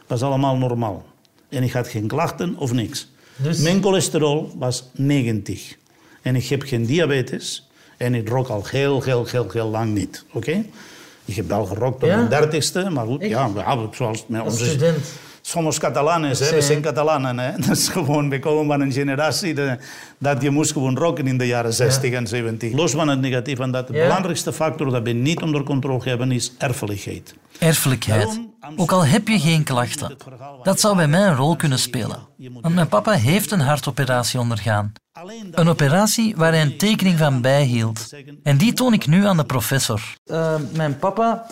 was 0.07 0.21
allemaal 0.21 0.57
normaal. 0.57 1.05
En 1.51 1.63
ik 1.63 1.71
had 1.71 1.87
geen 1.87 2.07
klachten 2.07 2.55
of 2.57 2.73
niks. 2.73 3.07
Dus- 3.35 3.57
Mijn 3.57 3.81
cholesterol 3.81 4.51
was 4.57 4.83
90. 4.93 5.75
En 6.21 6.35
ik 6.35 6.45
heb 6.47 6.61
geen 6.61 6.85
diabetes. 6.85 7.67
En 7.97 8.15
ik 8.15 8.29
rook 8.29 8.47
al 8.47 8.65
heel, 8.69 9.01
heel, 9.03 9.25
heel, 9.25 9.47
heel 9.51 9.67
lang 9.69 9.93
niet. 9.93 10.25
Oké? 10.31 10.63
Ik 11.25 11.35
heb 11.35 11.47
wel 11.47 11.65
gerokt 11.65 11.99
tot 11.99 12.09
Ja? 12.09 12.15
mijn 12.15 12.29
dertigste, 12.29 12.89
maar 12.89 13.05
goed, 13.05 13.21
Echt? 13.21 13.29
ja, 13.29 13.53
we 13.53 13.61
hebben 13.63 13.89
zoals 13.91 14.23
met 14.27 14.41
Als 14.41 14.53
onze... 14.53 14.65
student. 14.65 15.05
Somos 15.51 15.77
catalanes, 15.79 16.39
hè? 16.39 16.49
we 16.55 16.61
zijn- 16.61 16.81
Catalanen. 16.81 17.39
Hè? 17.39 17.51
Dat 17.57 17.77
is 17.77 17.87
gewoon, 17.95 18.29
we 18.29 18.39
komen 18.39 18.65
van 18.67 18.81
een 18.81 18.91
generatie 18.91 19.53
de- 19.53 19.77
dat 20.19 20.41
je 20.41 20.49
moest 20.49 20.71
gewoon 20.71 20.97
roken 20.97 21.27
in 21.27 21.37
de 21.37 21.47
jaren 21.47 21.73
60 21.73 22.11
en 22.13 22.27
70. 22.27 22.73
Los 22.73 22.91
van 22.91 23.07
het 23.07 23.19
negatief, 23.21 23.59
en 23.59 23.71
dat 23.71 23.87
de 23.87 23.93
Ja. 23.93 24.01
belangrijkste 24.03 24.53
factor 24.53 24.91
dat 24.91 25.03
we 25.03 25.11
niet 25.11 25.41
onder 25.41 25.63
controle 25.63 26.03
hebben 26.03 26.31
is 26.31 26.51
erfelijkheid. 26.57 27.35
Erfelijkheid. 27.59 28.39
Ook 28.75 28.91
al 28.91 29.05
heb 29.05 29.27
je 29.27 29.39
geen 29.39 29.63
klachten. 29.63 30.17
Dat 30.63 30.79
zou 30.79 30.95
bij 30.95 31.07
mij 31.07 31.27
een 31.27 31.35
rol 31.35 31.55
kunnen 31.55 31.79
spelen. 31.79 32.17
Want 32.61 32.75
mijn 32.75 32.87
papa 32.87 33.11
heeft 33.11 33.51
een 33.51 33.59
hartoperatie 33.59 34.39
ondergaan. 34.39 34.91
Een 35.51 35.67
operatie 35.69 36.35
waar 36.35 36.51
hij 36.51 36.61
een 36.61 36.77
tekening 36.77 37.17
van 37.17 37.41
bijhield. 37.41 38.09
En 38.43 38.57
die 38.57 38.73
toon 38.73 38.93
ik 38.93 39.07
nu 39.07 39.25
aan 39.25 39.37
de 39.37 39.43
professor. 39.45 40.01
Eh, 40.25 40.55
mijn 40.75 40.97
papa, 40.99 41.45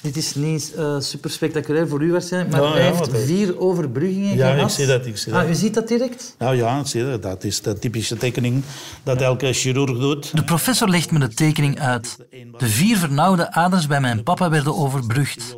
dit 0.00 0.16
is 0.16 0.34
niet 0.34 0.74
eh, 0.76 1.00
super 1.00 1.30
spectaculair 1.30 1.88
voor 1.88 2.02
u 2.02 2.12
waarschijnlijk, 2.12 2.52
maar 2.52 2.62
Ja, 2.62 2.72
hij 2.72 2.84
ja, 2.84 2.94
heeft 2.96 3.24
vier 3.26 3.58
overbruggingen 3.60 4.36
Ja, 4.36 4.52
gehad. 4.52 4.68
ik 4.70 4.74
zie 4.76 4.86
dat, 4.86 5.06
ik 5.06 5.16
zie 5.16 5.32
Ah, 5.34 5.40
dat. 5.40 5.48
u 5.50 5.54
ziet 5.54 5.74
dat 5.74 5.88
direct? 5.88 6.34
Nou 6.38 6.56
ja, 6.56 6.84
zie 6.84 7.04
je, 7.04 7.18
dat 7.18 7.44
is 7.44 7.60
de 7.62 7.78
typische 7.78 8.16
tekening 8.16 8.62
dat 9.02 9.20
elke 9.20 9.52
chirurg 9.52 9.98
doet. 9.98 10.36
De 10.36 10.44
professor 10.44 10.88
legt 10.88 11.10
me 11.10 11.18
de 11.18 11.28
tekening 11.34 11.80
uit. 11.80 12.16
De 12.58 12.68
vier 12.68 12.96
vernauwde 12.96 13.52
aders 13.52 13.86
bij 13.86 14.00
mijn 14.00 14.22
papa 14.22 14.50
werden 14.50 14.76
overbrugd. 14.76 15.56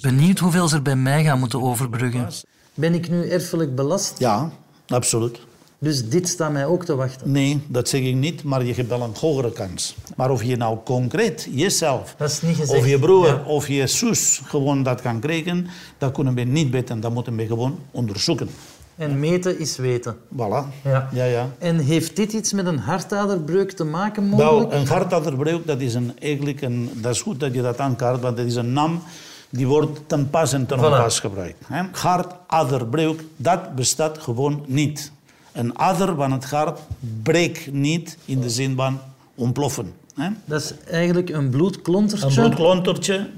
Benieuwd 0.00 0.38
hoeveel 0.38 0.68
ze 0.68 0.76
er 0.76 0.82
bij 0.82 0.96
mij 0.96 1.24
gaan 1.24 1.38
moeten 1.38 1.62
overbruggen. 1.62 2.28
Ben 2.74 2.94
ik 2.94 3.08
nu 3.10 3.28
erfelijk 3.28 3.74
belast? 3.74 4.14
Ja, 4.18 4.50
absoluut. 4.88 5.40
Dus 5.82 6.08
dit 6.08 6.28
staat 6.28 6.52
mij 6.52 6.66
ook 6.66 6.84
te 6.84 6.94
wachten. 6.94 7.30
Nee, 7.30 7.60
dat 7.66 7.88
zeg 7.88 8.00
ik 8.00 8.14
niet, 8.14 8.42
maar 8.42 8.64
je 8.64 8.74
hebt 8.74 8.88
wel 8.88 9.02
een 9.02 9.14
hogere 9.20 9.52
kans. 9.52 9.94
Maar 10.16 10.30
of 10.30 10.42
je 10.42 10.56
nou 10.56 10.78
concreet 10.84 11.48
jezelf, 11.50 12.14
Dat 12.18 12.30
is 12.30 12.42
niet 12.42 12.56
gezegd. 12.56 12.78
of 12.80 12.86
je 12.88 12.98
broer, 12.98 13.26
Ja. 13.26 13.42
of 13.46 13.68
je 13.68 13.86
zus 13.86 14.40
gewoon 14.44 14.82
dat 14.82 15.00
kan 15.00 15.20
krijgen, 15.20 15.66
dat 15.98 16.12
kunnen 16.12 16.34
we 16.34 16.40
niet 16.42 16.70
weten. 16.70 17.00
Dat 17.00 17.12
moeten 17.12 17.36
we 17.36 17.46
gewoon 17.46 17.78
onderzoeken. 17.90 18.48
En 18.96 19.18
meten 19.20 19.58
is 19.58 19.76
weten. 19.76 20.16
Voilà. 20.34 20.82
Ja. 20.84 21.08
Ja, 21.12 21.24
ja. 21.24 21.48
En 21.58 21.78
heeft 21.78 22.16
dit 22.16 22.32
iets 22.32 22.52
met 22.52 22.66
een 22.66 22.78
hartaderbreuk 22.78 23.72
te 23.72 23.84
maken 23.84 24.24
mogelijk? 24.24 24.70
Wel, 24.70 24.80
een 24.80 24.86
hartaderbreuk, 24.86 25.66
dat 25.66 25.80
is 25.80 25.94
een, 25.94 26.12
eigenlijk 26.18 26.60
een... 26.60 26.90
Dat 26.94 27.14
is 27.14 27.22
goed 27.22 27.40
dat 27.40 27.54
je 27.54 27.62
dat 27.62 27.78
aankaart, 27.78 28.20
want 28.20 28.36
dat 28.36 28.46
is 28.46 28.54
een 28.54 28.72
naam 28.72 29.02
die 29.50 29.66
wordt 29.66 30.00
ten 30.06 30.30
pas 30.30 30.52
en 30.52 30.66
ten 30.66 30.78
Voilà. 30.78 30.82
onpas 30.82 31.20
gebruikt. 31.20 31.64
Hartaderbreuk, 31.92 33.24
dat 33.36 33.74
bestaat 33.74 34.18
gewoon 34.18 34.64
niet. 34.66 35.12
Een 35.52 35.78
ader 35.78 36.14
van 36.14 36.32
het 36.32 36.44
hart 36.44 36.78
breekt 37.22 37.72
niet 37.72 38.16
in 38.24 38.40
de 38.40 38.50
zin 38.50 38.76
van 38.76 39.00
ontploffen. 39.34 39.92
hè. 40.14 40.28
Dat 40.44 40.60
is 40.62 40.72
eigenlijk 40.90 41.28
een 41.28 41.50
bloedklontertje. 41.50 42.26
Een 42.26 42.34
bloedklontertje 42.34 43.28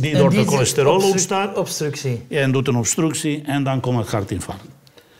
die, 0.00 0.16
door 0.16 0.30
de 0.30 0.44
cholesterol 0.46 0.92
obstru- 0.94 1.10
ontstaat. 1.12 1.56
Obstructie. 1.56 2.22
En 2.28 2.52
doet 2.52 2.68
een 2.68 2.76
obstructie 2.76 3.42
en 3.42 3.64
dan 3.64 3.80
komt 3.80 3.98
het 3.98 4.08
hartinfarct. 4.10 4.64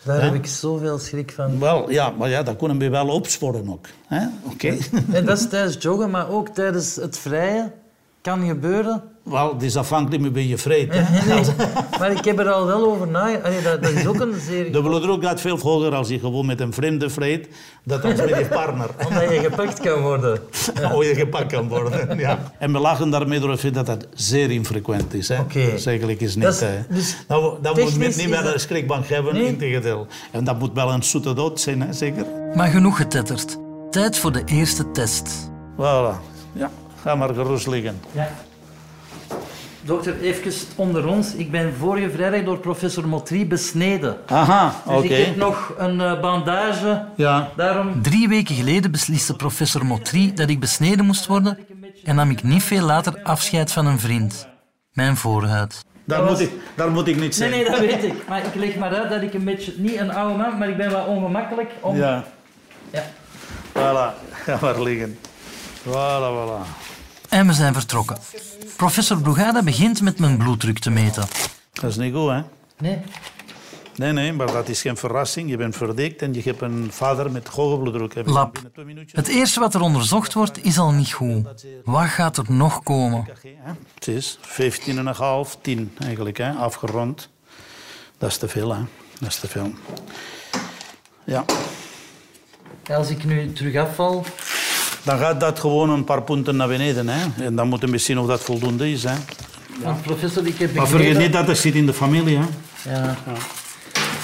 Daar 0.04 0.22
heb 0.22 0.34
ik 0.34 0.46
zoveel 0.46 0.98
schrik 0.98 1.32
van. 1.32 1.58
Wel, 1.58 1.90
ja, 1.90 2.10
maar 2.18 2.28
ja, 2.28 2.42
dat 2.42 2.56
kunnen 2.56 2.78
we 2.78 2.88
wel 2.88 3.08
opsporen 3.08 3.68
ook. 3.70 3.86
hè. 4.06 4.26
Oké. 4.42 4.76
En 5.12 5.24
dat 5.26 5.38
is 5.38 5.48
tijdens 5.48 5.76
joggen, 5.80 6.10
maar 6.10 6.28
ook 6.30 6.48
tijdens 6.48 6.96
het 6.96 7.18
vrije. 7.18 7.72
Kan 8.20 8.46
gebeuren. 8.46 9.02
Wel, 9.22 9.52
het 9.52 9.62
is 9.62 9.76
afhankelijk 9.76 10.22
met 10.22 10.32
wie 10.32 10.48
je 10.48 10.58
vreet. 10.58 10.92
Nee, 11.26 11.44
maar 11.98 12.10
ik 12.10 12.24
heb 12.24 12.38
er 12.38 12.50
al 12.50 12.66
wel 12.66 12.84
over 12.92 13.08
nagedacht. 13.08 13.64
Dat, 13.64 13.82
dat 13.82 13.90
is 13.92 14.06
ook 14.06 14.20
een 14.20 14.34
zeer... 14.40 14.72
De 14.72 14.82
bloeddruk 14.82 15.22
gaat 15.24 15.40
veel 15.40 15.58
hoger 15.58 15.94
als 15.94 16.08
je 16.08 16.18
gewoon 16.18 16.46
met 16.46 16.60
een 16.60 16.72
vreemde 16.72 17.10
vreet, 17.10 17.48
dat 17.84 18.02
dan 18.02 18.16
met 18.16 18.28
je 18.28 18.46
partner. 18.50 18.88
Omdat 19.08 19.22
je 19.30 19.38
gepakt 19.40 19.80
kan 19.80 20.00
worden. 20.00 20.40
Hoe 20.92 21.04
je 21.08 21.14
gepakt 21.14 21.52
kan 21.52 21.68
worden. 21.68 22.18
Ja. 22.18 22.52
En 22.58 22.72
we 22.72 22.78
lachen 22.78 23.10
daarmee 23.10 23.40
door 23.40 23.50
het 23.50 23.60
feit 23.60 23.74
dat 23.74 23.86
dat 23.86 24.06
zeer 24.14 24.50
infrequent 24.50 25.14
is. 25.14 25.28
Hè. 25.28 25.40
Oké. 25.40 25.64
Dat 25.64 25.72
is 25.78 25.86
eigenlijk 25.86 26.20
is 26.20 26.34
niet... 26.34 26.44
Dat 26.44 26.54
is- 26.54 26.60
eh, 26.60 26.68
dus 26.88 27.16
nou, 27.28 27.56
dat 27.62 27.76
moet 27.76 27.86
technisch 27.86 28.16
niet 28.16 28.28
meer 28.28 28.42
dat- 28.42 28.54
een 28.54 28.60
schrikbank 28.60 29.06
hebben, 29.06 29.34
Nee. 29.34 29.46
integendeel. 29.46 30.06
En 30.30 30.44
dat 30.44 30.58
moet 30.58 30.70
wel 30.74 30.92
een 30.92 31.02
zoete 31.02 31.32
dood 31.34 31.60
zijn, 31.60 31.80
hè, 31.82 31.92
zeker? 31.92 32.24
Maar 32.54 32.68
genoeg 32.68 32.96
getetterd. 32.96 33.58
Tijd 33.90 34.18
voor 34.18 34.32
de 34.32 34.42
eerste 34.44 34.90
test. 34.90 35.50
Voilà. 35.76 36.20
Ja, 36.52 36.70
ga 37.02 37.14
maar 37.14 37.34
gerust 37.34 37.66
liggen. 37.66 38.00
Ja. 38.12 38.28
Dokter, 39.84 40.20
even 40.20 40.52
onder 40.76 41.06
ons. 41.06 41.34
Ik 41.34 41.50
ben 41.50 41.74
vorige 41.78 42.10
vrijdag 42.10 42.42
door 42.44 42.58
professor 42.58 43.08
Motry 43.08 43.46
besneden. 43.46 44.16
Aha, 44.26 44.74
Dus 44.86 44.94
oké. 44.96 45.04
ik 45.06 45.26
heb 45.26 45.36
nog 45.36 45.72
een 45.78 46.00
eh, 46.00 46.20
bandage. 46.20 47.04
Ja. 47.16 47.50
Daarom... 47.56 48.02
Drie 48.02 48.28
weken 48.28 48.54
geleden 48.54 48.90
besliste 48.90 49.36
professor 49.36 49.86
Motry 49.86 50.32
dat 50.34 50.48
ik 50.48 50.60
besneden 50.60 51.04
moest 51.04 51.26
worden 51.26 51.58
en 52.04 52.14
nam 52.14 52.30
ik 52.30 52.42
niet 52.42 52.62
veel 52.62 52.84
later 52.84 53.20
afscheid 53.22 53.72
van 53.72 53.86
een 53.86 53.98
vriend. 53.98 54.48
Mijn 54.92 55.16
voorhuid. 55.16 55.84
Daar, 56.04 56.24
moet 56.24 56.40
ik, 56.40 56.50
daar 56.74 56.90
moet 56.90 57.06
ik 57.08 57.14
niet 57.14 57.22
Nee, 57.22 57.32
zijn. 57.32 57.50
nee, 57.50 57.64
dat 57.64 57.78
weet 57.78 58.04
ik. 58.04 58.28
Maar 58.28 58.38
ik 58.46 58.54
leg 58.54 58.76
maar 58.76 58.94
uit 58.94 59.10
dat 59.10 59.22
ik 59.22 59.34
een 59.34 59.44
beetje... 59.44 59.72
Niet 59.76 59.96
een 59.98 60.12
oude 60.12 60.36
man, 60.38 60.58
maar 60.58 60.68
ik 60.68 60.76
ben 60.76 60.90
wel 60.90 61.04
ongemakkelijk 61.04 61.70
om... 61.80 61.96
Ja, 61.96 62.24
Ja. 62.90 63.02
voilà. 63.72 64.14
Ga 64.44 64.58
maar 64.60 64.82
liggen. 64.82 65.18
Voilà, 65.88 66.28
voilà. 66.34 66.66
En 67.32 67.46
we 67.46 67.52
zijn 67.52 67.72
vertrokken. 67.72 68.16
Professor 68.76 69.20
Brugada 69.20 69.62
begint 69.62 70.00
met 70.00 70.18
mijn 70.18 70.36
bloeddruk 70.36 70.78
te 70.78 70.90
meten. 70.90 71.24
Dat 71.72 71.90
is 71.90 71.96
niet 71.96 72.14
goed, 72.14 72.30
hè? 72.30 72.42
Nee. 72.78 72.98
Nee, 73.96 74.12
nee, 74.12 74.32
maar 74.32 74.46
dat 74.46 74.68
is 74.68 74.80
geen 74.80 74.96
verrassing. 74.96 75.50
Je 75.50 75.56
bent 75.56 75.76
verdikt 75.76 76.22
en 76.22 76.34
je 76.34 76.42
hebt 76.42 76.60
een 76.60 76.88
vader 76.92 77.30
met 77.30 77.48
hoge 77.48 77.78
bloeddruk. 77.78 78.26
Lab. 78.28 78.58
Het 79.06 79.28
eerste 79.28 79.60
wat 79.60 79.74
er 79.74 79.80
onderzocht 79.80 80.32
wordt, 80.32 80.64
is 80.64 80.78
al 80.78 80.90
niet 80.90 81.12
goed. 81.12 81.46
Wat 81.84 82.06
gaat 82.06 82.36
er 82.36 82.44
nog 82.48 82.82
komen? 82.82 83.28
Het 83.94 84.08
is 84.08 84.38
15,5, 84.42 85.60
10 85.60 85.94
eigenlijk, 85.98 86.38
hè? 86.38 86.50
afgerond. 86.50 87.28
Dat 88.18 88.30
is 88.30 88.36
te 88.36 88.48
veel, 88.48 88.74
hè? 88.74 88.80
Dat 89.20 89.28
is 89.28 89.38
te 89.38 89.48
veel. 89.48 89.72
Ja. 91.24 91.44
Als 92.90 93.10
ik 93.10 93.24
nu 93.24 93.52
terug 93.52 93.76
afval... 93.76 94.24
Dan 95.02 95.18
gaat 95.18 95.40
dat 95.40 95.58
gewoon 95.58 95.90
een 95.90 96.04
paar 96.04 96.22
punten 96.22 96.56
naar 96.56 96.68
beneden. 96.68 97.08
Hè? 97.08 97.44
En 97.44 97.56
dan 97.56 97.68
moeten 97.68 97.90
we 97.90 97.98
zien 97.98 98.18
of 98.18 98.26
dat 98.26 98.40
voldoende 98.40 98.90
is. 98.90 99.02
Hè? 99.04 99.14
Want 99.82 100.02
professor, 100.02 100.46
ik 100.46 100.58
heb 100.58 100.74
Maar 100.74 100.86
vergeet 100.86 101.18
niet 101.18 101.32
dat 101.32 101.46
het 101.46 101.58
zit 101.58 101.74
in 101.74 101.86
de 101.86 101.92
familie. 101.92 102.38
Hè? 102.38 102.44
Ja. 102.94 103.16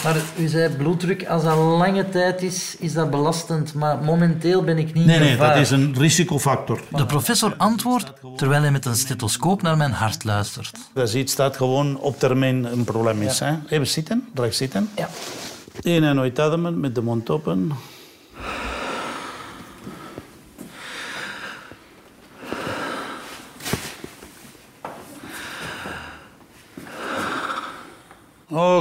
Maar 0.05 0.17
u 0.39 0.47
zei 0.49 0.77
bloeddruk, 0.77 1.27
als 1.27 1.43
dat 1.43 1.57
lange 1.57 2.09
tijd 2.09 2.43
is, 2.43 2.77
is 2.79 2.93
dat 2.93 3.11
belastend. 3.11 3.75
Maar 3.75 3.99
momenteel 4.05 4.63
ben 4.65 4.79
ik 4.79 4.95
niet 4.95 5.07
Nee, 5.07 5.19
nee, 5.19 5.31
gevaar. 5.31 5.55
dat 5.55 5.63
is 5.63 5.71
een 5.71 5.95
risicofactor. 5.99 6.81
De 6.91 7.07
professor 7.07 7.55
antwoordt 7.57 8.13
terwijl 8.37 8.63
hij 8.63 8.71
met 8.71 8.85
een 8.85 8.97
stethoscoop 8.97 9.63
naar 9.63 9.77
mijn 9.77 9.93
hart 9.93 10.25
luistert. 10.25 10.79
Dat 10.93 11.09
is 11.09 11.15
iets 11.15 11.35
dat 11.37 11.57
gewoon 11.57 11.99
op 11.99 12.19
termijn 12.19 12.65
een 12.73 12.85
probleem 12.85 13.23
is. 13.23 13.39
Hè? 13.39 13.55
Even 13.69 13.87
zitten, 13.87 14.29
recht 14.35 14.57
zitten. 14.57 14.91
Ja. 14.97 15.09
In 15.81 16.05
en 16.05 16.19
uit 16.19 16.39
ademen 16.41 16.81
met 16.81 16.95
de 16.95 17.03
mond 17.03 17.31
open. 17.31 17.73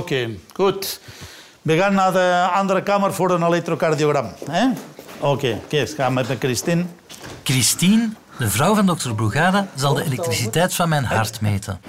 Oké, 0.08 0.30
goed. 0.54 1.00
We 1.62 1.78
gaan 1.78 1.94
naar 1.94 2.12
de 2.12 2.48
andere 2.54 2.84
kamer 2.84 3.14
voor 3.14 3.32
een 3.32 3.44
elektrocardiogram. 3.44 4.32
hè? 4.52 4.66
Oké, 5.20 5.60
okay, 5.68 5.88
ga 5.88 6.10
met 6.10 6.28
de 6.28 6.36
Christine. 6.40 6.86
Christine, 7.44 8.10
de 8.38 8.50
vrouw 8.50 8.76
van 8.76 8.86
dokter 8.86 9.16
Brugada, 9.16 9.68
zal 9.76 9.94
de 9.94 10.04
elektriciteit 10.04 10.74
van 10.76 10.90
mijn 10.90 11.04
hart 11.04 11.42
meten. 11.42 11.80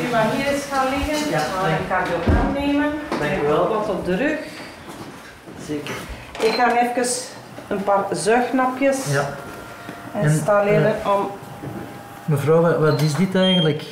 U 0.00 0.10
mag 0.10 0.22
hier 0.36 0.46
eens 0.46 0.62
gaan 0.70 0.86
liggen. 0.98 1.30
Ja, 1.30 1.38
ga 1.38 1.68
een 1.68 1.76
cardiogram 1.88 2.52
nemen. 2.52 2.92
Dank 3.20 3.42
u 3.42 3.46
wel. 3.46 3.68
Wat 3.68 3.88
op 3.88 4.04
de 4.04 4.16
rug. 4.16 4.38
Zeker. 5.66 5.94
Ik 6.40 6.52
ga 6.54 6.76
even 6.92 7.06
een 7.68 7.82
paar 7.82 8.04
zuignapjes 8.12 8.96
Ja. 9.10 9.36
En, 10.14 10.22
installeren 10.22 10.96
om... 11.06 11.30
Mevrouw, 12.24 12.60
wat- 12.60 12.78
wat 12.78 13.00
is 13.00 13.14
dit 13.14 13.34
eigenlijk? 13.34 13.82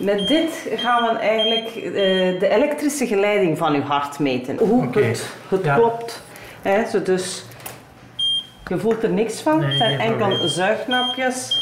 Met 0.00 0.28
dit 0.28 0.66
gaan 0.76 1.02
we 1.02 1.18
eigenlijk 1.18 1.66
eh, 1.76 1.92
de 2.40 2.48
elektrische 2.50 3.06
geleiding 3.06 3.58
van 3.58 3.74
uw 3.74 3.82
hart 3.82 4.18
meten. 4.18 4.58
Hoe 4.58 4.86
het, 4.90 5.24
het 5.48 5.64
Ja. 5.64 5.74
klopt. 5.74 6.22
Hè, 6.62 6.88
zo 6.88 7.02
dus, 7.02 7.44
je 8.66 8.78
voelt 8.78 9.02
er 9.02 9.10
niks 9.10 9.40
van. 9.40 9.58
Nee, 9.58 9.68
het 9.68 9.76
zijn 9.78 10.00
enkel 10.00 10.26
probleem. 10.28 10.48
zuignapjes. 10.48 11.58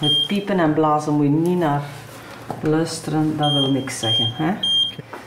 Het 0.00 0.26
piepen 0.26 0.58
en 0.60 0.72
blazen 0.72 1.12
moet 1.12 1.24
je 1.24 1.30
niet 1.30 1.58
naar 1.58 1.80
luisteren. 2.62 3.36
Dat 3.36 3.52
wil 3.52 3.70
niks 3.70 3.98
zeggen. 3.98 4.32
Hè? 4.36 4.52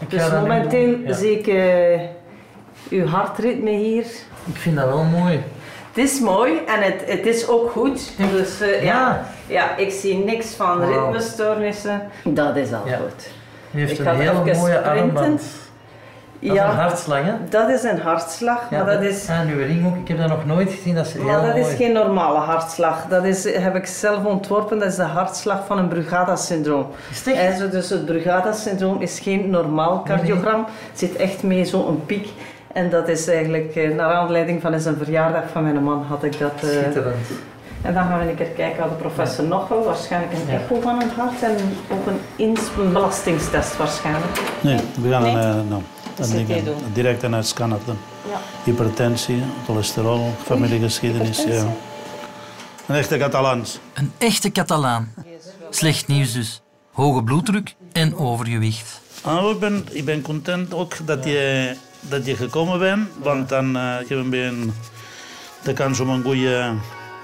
Dus 0.08 0.32
momenteel. 0.32 0.98
Ja. 1.06 1.14
zie 1.14 1.40
ik 1.40 1.48
eh, 1.48 2.02
uw 2.90 3.06
hartritme 3.06 3.70
hier. 3.72 4.06
Ik 4.46 4.56
vind 4.56 4.76
dat 4.76 4.86
wel 4.88 5.04
mooi. 5.04 5.40
Het 5.96 6.04
is 6.04 6.20
mooi 6.20 6.58
en 6.66 6.82
het, 6.82 7.04
het 7.06 7.26
is 7.26 7.48
ook 7.48 7.72
goed. 7.72 8.12
Dus 8.32 8.62
eh, 8.62 8.84
ja. 8.84 9.26
Ja. 9.48 9.76
ik 9.76 9.92
zie 9.92 10.18
niks 10.18 10.48
van 10.56 10.84
ritmestoornissen. 10.84 12.02
Dat 12.24 12.56
is 12.56 12.74
al 12.74 12.82
Ja. 12.86 12.98
goed. 12.98 13.30
U 13.72 13.80
heeft 13.80 14.00
Ik 14.00 14.06
een 14.06 14.16
hele 14.16 14.56
mooie 14.56 14.82
armband. 14.82 15.42
Dat 16.40 16.54
is 16.56 16.60
een 16.60 16.76
hartslag, 16.76 17.24
hè? 17.24 17.34
Dat 17.50 17.70
is 17.70 17.84
een 17.84 18.00
hartslag, 18.00 18.70
maar 18.72 18.86
dat 18.86 19.02
is... 19.02 19.28
En 19.28 19.48
uw 19.48 19.58
ring 19.66 19.86
ook, 19.88 19.96
ik 19.96 20.08
heb 20.08 20.18
dat 20.18 20.28
nog 20.28 20.46
nooit 20.46 20.72
gezien. 20.72 20.96
Dat 20.96 21.06
is 21.06 21.14
heel 21.14 21.24
Maar 21.24 21.42
dat 21.46 21.56
is 21.56 21.74
geen 21.74 21.92
normale 21.94 22.40
hartslag. 22.40 23.06
Dat 23.10 23.24
is, 23.24 23.54
heb 23.54 23.76
ik 23.76 23.86
zelf 23.86 24.26
ontworpen. 24.26 24.80
Dat 24.80 24.90
is 24.90 24.96
de 24.96 25.04
hartslag 25.04 25.66
van 25.66 25.78
een 25.78 25.88
Brugada-syndroom. 25.88 26.88
Is 27.12 27.18
het 27.18 27.28
echt? 27.28 27.38
En 27.38 27.58
zo, 27.58 27.70
dus 27.70 27.90
het 27.90 28.06
Brugada-syndroom 28.06 29.02
is 29.02 29.20
geen 29.20 29.50
normaal 29.50 30.04
cardiogram. 30.04 30.66
Het 30.90 31.00
zit 31.00 31.16
echt 31.16 31.44
mee 31.44 31.66
zo'n 31.66 32.04
piek. 32.06 32.30
En 32.76 32.90
dat 32.90 33.08
is 33.08 33.28
eigenlijk, 33.28 33.76
eh, 33.76 33.96
naar 33.96 34.14
aanleiding 34.14 34.62
van 34.62 34.80
zijn 34.80 34.98
verjaardag 34.98 35.44
van 35.52 35.64
mijn 35.64 35.84
man, 35.84 36.04
had 36.04 36.24
ik 36.24 36.40
dat... 36.40 36.52
eh, 36.56 36.70
Schitterend. 36.70 37.28
en 37.82 37.94
dan 37.94 38.04
gaan 38.04 38.20
we 38.20 38.30
een 38.30 38.36
keer 38.36 38.46
kijken 38.46 38.80
wat 38.80 38.90
de 38.90 38.96
professor 38.96 39.46
nog 39.46 39.68
wil. 39.68 39.84
Waarschijnlijk 39.84 40.34
een 40.34 40.50
echo 40.50 40.80
van 40.82 41.02
een 41.02 41.10
hart 41.18 41.42
en 41.44 41.56
ook 41.92 42.06
een, 42.38 42.58
belastingstest 42.94 43.78
waarschijnlijk. 43.78 44.40
Nee, 44.62 44.80
we 45.02 45.10
gaan 45.10 45.22
Nee? 45.22 45.32
een, 45.32 45.40
eh, 45.40 45.70
nou, 45.70 45.82
een 46.18 46.46
ding, 46.46 46.64
direct 46.94 47.24
een 47.24 47.44
scanner 47.44 47.80
doen. 47.86 47.98
Ja. 48.30 48.38
Hypertensie, 48.64 49.44
cholesterol, 49.66 50.32
familiegeschiedenis. 50.44 51.44
Ja. 51.44 51.64
Een 52.86 52.96
echte 52.96 53.18
Catalans. 53.18 53.80
Een 53.94 54.12
echte 54.18 54.52
Catalaan. 54.52 55.14
Slecht 55.70 56.08
nieuws 56.08 56.34
dus. 56.34 56.62
Hoge 56.92 57.24
bloeddruk 57.24 57.76
en 57.92 58.18
overgewicht. 58.18 59.02
Ah, 59.24 59.50
ik, 59.50 59.60
ben, 59.60 59.86
ik 59.92 60.06
ben 60.06 60.22
content 60.22 60.74
ook 60.74 60.94
dat 61.06 61.24
je, 61.26 61.76
dat 62.10 62.26
je 62.26 62.36
gekomen 62.36 62.80
bent, 62.80 63.10
want 63.18 63.50
dan 63.50 63.78
uh, 63.78 63.96
heb 63.98 64.08
je 64.08 64.16
een 64.16 64.30
beetje 64.30 64.68
de 65.64 65.74
kans 65.74 66.00
om 66.00 66.10
een 66.10 66.24
goede 66.24 66.74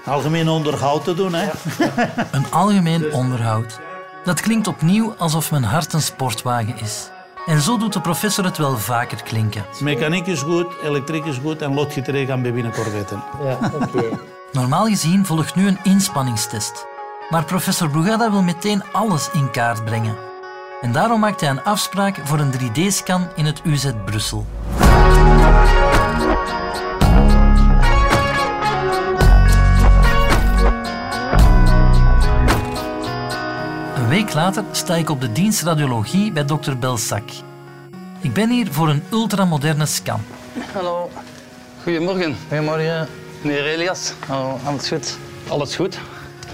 algemeen 0.04 0.48
onderhoud 0.48 1.04
te 1.04 1.14
doen. 1.14 1.34
Hè? 1.34 1.48
Een 2.36 2.50
algemeen 2.50 3.12
onderhoud. 3.12 3.80
Dat 4.24 4.40
klinkt 4.40 4.66
opnieuw 4.66 5.14
alsof 5.18 5.50
mijn 5.50 5.64
hart 5.64 5.92
een 5.92 6.02
sportwagen 6.02 6.78
is. 6.80 7.10
En 7.46 7.60
zo 7.60 7.78
doet 7.78 7.92
de 7.92 8.00
professor 8.00 8.44
het 8.44 8.58
wel 8.58 8.78
vaker 8.78 9.22
klinken. 9.22 9.64
Mechaniek 9.80 10.26
is 10.26 10.40
goed, 10.40 10.66
elektriek 10.82 11.24
is 11.24 11.38
goed 11.38 11.62
en 11.62 11.74
loodgieterij 11.74 12.26
gaan 12.26 12.42
bij 12.42 12.52
binnenkort 12.52 12.92
weten. 12.92 13.22
Ja, 13.44 13.58
oké. 13.74 14.18
Normaal 14.52 14.86
gezien 14.86 15.26
volgt 15.26 15.54
nu 15.54 15.66
een 15.66 15.78
inspanningstest. 15.82 16.86
Maar 17.30 17.44
professor 17.44 17.90
Brugada 17.90 18.30
wil 18.30 18.42
meteen 18.42 18.82
alles 18.92 19.30
in 19.32 19.50
kaart 19.50 19.84
brengen. 19.84 20.31
En 20.82 20.92
daarom 20.92 21.20
maakt 21.20 21.40
hij 21.40 21.50
een 21.50 21.62
afspraak 21.64 22.20
voor 22.24 22.38
een 22.38 22.52
3D-scan 22.52 23.28
in 23.36 23.44
het 23.44 23.60
UZ 23.64 23.90
Brussel. 24.04 24.46
Een 33.96 34.08
week 34.08 34.34
later 34.34 34.64
sta 34.72 34.94
ik 34.94 35.10
op 35.10 35.20
de 35.20 35.32
dienst 35.32 35.62
radiologie 35.62 36.32
bij 36.32 36.44
dokter 36.44 36.78
Belsac. 36.78 37.22
Ik 38.20 38.32
ben 38.32 38.50
hier 38.50 38.66
voor 38.72 38.88
een 38.88 39.02
ultramoderne 39.10 39.86
scan. 39.86 40.20
Hallo. 40.72 41.10
Goedemorgen. 41.82 42.36
Goedemorgen. 42.48 43.08
Meneer 43.42 43.66
Elias. 43.66 44.12
Hallo, 44.26 44.58
alles 44.64 44.88
goed? 44.88 45.18
Alles 45.48 45.76
goed. 45.76 45.94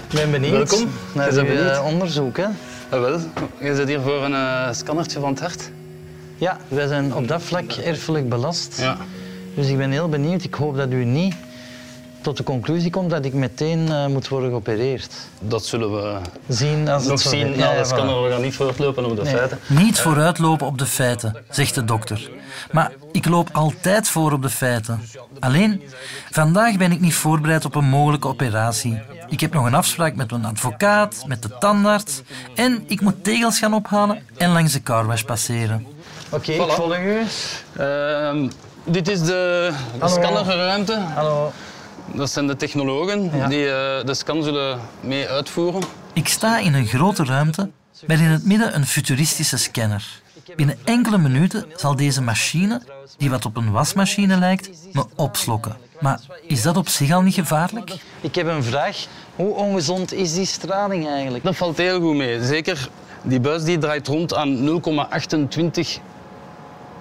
Ik 0.09 0.15
ben 0.15 0.31
benieuwd. 0.31 0.69
Welkom 0.69 0.89
naar 1.13 1.29
ben 1.29 1.37
uw 1.39 1.45
benieuwd. 1.45 1.71
eh, 1.75 1.85
onderzoek. 1.85 2.37
Hè? 2.37 2.45
Ah, 2.89 2.99
wel, 2.99 3.19
je 3.59 3.75
zit 3.75 3.87
hier 3.87 4.01
voor 4.01 4.23
een 4.23 4.33
eh, 4.33 4.67
scannertje 4.71 5.19
van 5.19 5.29
het 5.29 5.39
hart. 5.39 5.71
Ja, 6.37 6.57
wij 6.67 6.87
zijn 6.87 7.15
op 7.15 7.27
dat 7.27 7.41
vlak 7.41 7.71
erfelijk 7.71 8.29
belast. 8.29 8.77
Ja. 8.81 8.97
Dus 9.55 9.67
ik 9.67 9.77
ben 9.77 9.91
heel 9.91 10.09
benieuwd. 10.09 10.43
Ik 10.43 10.53
hoop 10.53 10.75
dat 10.75 10.91
u 10.91 11.05
niet 11.05 11.35
tot 12.21 12.37
de 12.37 12.43
conclusie 12.43 12.91
komt 12.91 13.09
dat 13.09 13.25
ik 13.25 13.33
meteen 13.33 13.91
eh, 13.91 14.05
moet 14.05 14.27
worden 14.27 14.49
geopereerd. 14.49 15.13
Dat 15.39 15.65
zullen 15.65 15.91
we 15.95 16.17
Zien 16.47 16.89
als 16.89 17.03
nog 17.03 17.11
het 17.23 17.31
zien 17.31 17.55
Ja, 17.57 17.83
scanner. 17.83 18.15
voilà. 18.15 18.23
We 18.23 18.29
gaan 18.31 18.41
niet 18.41 18.55
voortlopen 18.55 19.05
op 19.05 19.15
de 19.15 19.21
Nee. 19.23 19.33
feiten. 19.35 19.59
Niet 19.67 19.99
vooruitlopen 19.99 20.67
op 20.67 20.77
de 20.77 20.85
feiten, 20.85 21.35
zegt 21.49 21.75
de 21.75 21.85
dokter. 21.85 22.29
Maar 22.71 22.91
ik 23.11 23.25
loop 23.25 23.49
altijd 23.51 24.09
voor 24.09 24.31
op 24.31 24.41
de 24.41 24.49
feiten. 24.49 25.01
Alleen, 25.39 25.81
vandaag 26.31 26.77
ben 26.77 26.91
ik 26.91 26.99
niet 26.99 27.13
voorbereid 27.15 27.65
op 27.65 27.75
een 27.75 27.85
mogelijke 27.89 28.27
operatie. 28.27 28.99
Ik 29.29 29.39
heb 29.39 29.53
nog 29.53 29.65
een 29.65 29.73
afspraak 29.73 30.15
met 30.15 30.31
mijn 30.31 30.45
advocaat, 30.45 31.23
met 31.27 31.41
de 31.41 31.49
tandarts 31.59 32.21
en 32.55 32.83
ik 32.87 33.01
moet 33.01 33.23
tegels 33.23 33.59
gaan 33.59 33.73
ophalen 33.73 34.23
en 34.37 34.51
langs 34.51 34.73
de 34.73 34.83
carwash 34.83 35.21
passeren. 35.21 35.85
Oké, 36.29 36.53
Voilà. 36.53 36.73
volg 36.73 36.97
u. 36.97 37.17
Ehm, 37.77 38.49
dit 38.83 39.07
is 39.07 39.19
de, 39.21 39.71
de 39.99 40.07
scannerruimte. 40.07 40.99
Hallo. 41.15 41.51
Dat 42.13 42.29
zijn 42.29 42.47
de 42.47 42.55
technologen 42.55 43.31
Ja. 43.37 43.47
die 43.47 43.65
eh, 43.71 44.05
de 44.05 44.13
scan 44.13 44.43
zullen 44.43 44.79
mee 45.01 45.27
uitvoeren. 45.27 45.81
Ik 46.13 46.27
sta 46.27 46.57
in 46.59 46.73
een 46.73 46.85
grote 46.85 47.23
ruimte 47.23 47.69
met 48.05 48.19
in 48.19 48.25
het 48.25 48.45
midden 48.45 48.75
een 48.75 48.85
futuristische 48.85 49.57
scanner. 49.57 50.21
Binnen 50.55 50.77
enkele 50.83 51.17
minuten 51.17 51.65
zal 51.75 51.95
deze 51.95 52.21
machine, 52.21 52.81
die 53.17 53.29
wat 53.29 53.45
op 53.45 53.57
een 53.57 53.71
wasmachine 53.71 54.37
lijkt, 54.37 54.69
me 54.91 55.05
opslokken. 55.15 55.77
Maar 55.99 56.19
is 56.47 56.61
dat 56.61 56.77
op 56.77 56.87
zich 56.87 57.11
al 57.11 57.21
niet 57.21 57.33
gevaarlijk? 57.33 57.91
Ik 58.21 58.35
heb 58.35 58.47
een 58.47 58.63
vraag. 58.63 59.05
Hoe 59.35 59.53
ongezond 59.53 60.13
is 60.13 60.33
die 60.33 60.45
straling 60.45 61.07
eigenlijk? 61.07 61.43
Dat 61.43 61.55
valt 61.55 61.77
heel 61.77 61.99
goed 62.01 62.15
mee. 62.15 62.43
Zeker 62.43 62.89
die 63.21 63.39
buis 63.39 63.63
die 63.63 63.77
draait 63.77 64.07
rond 64.07 64.33
aan 64.33 64.81
0,28 64.81 65.99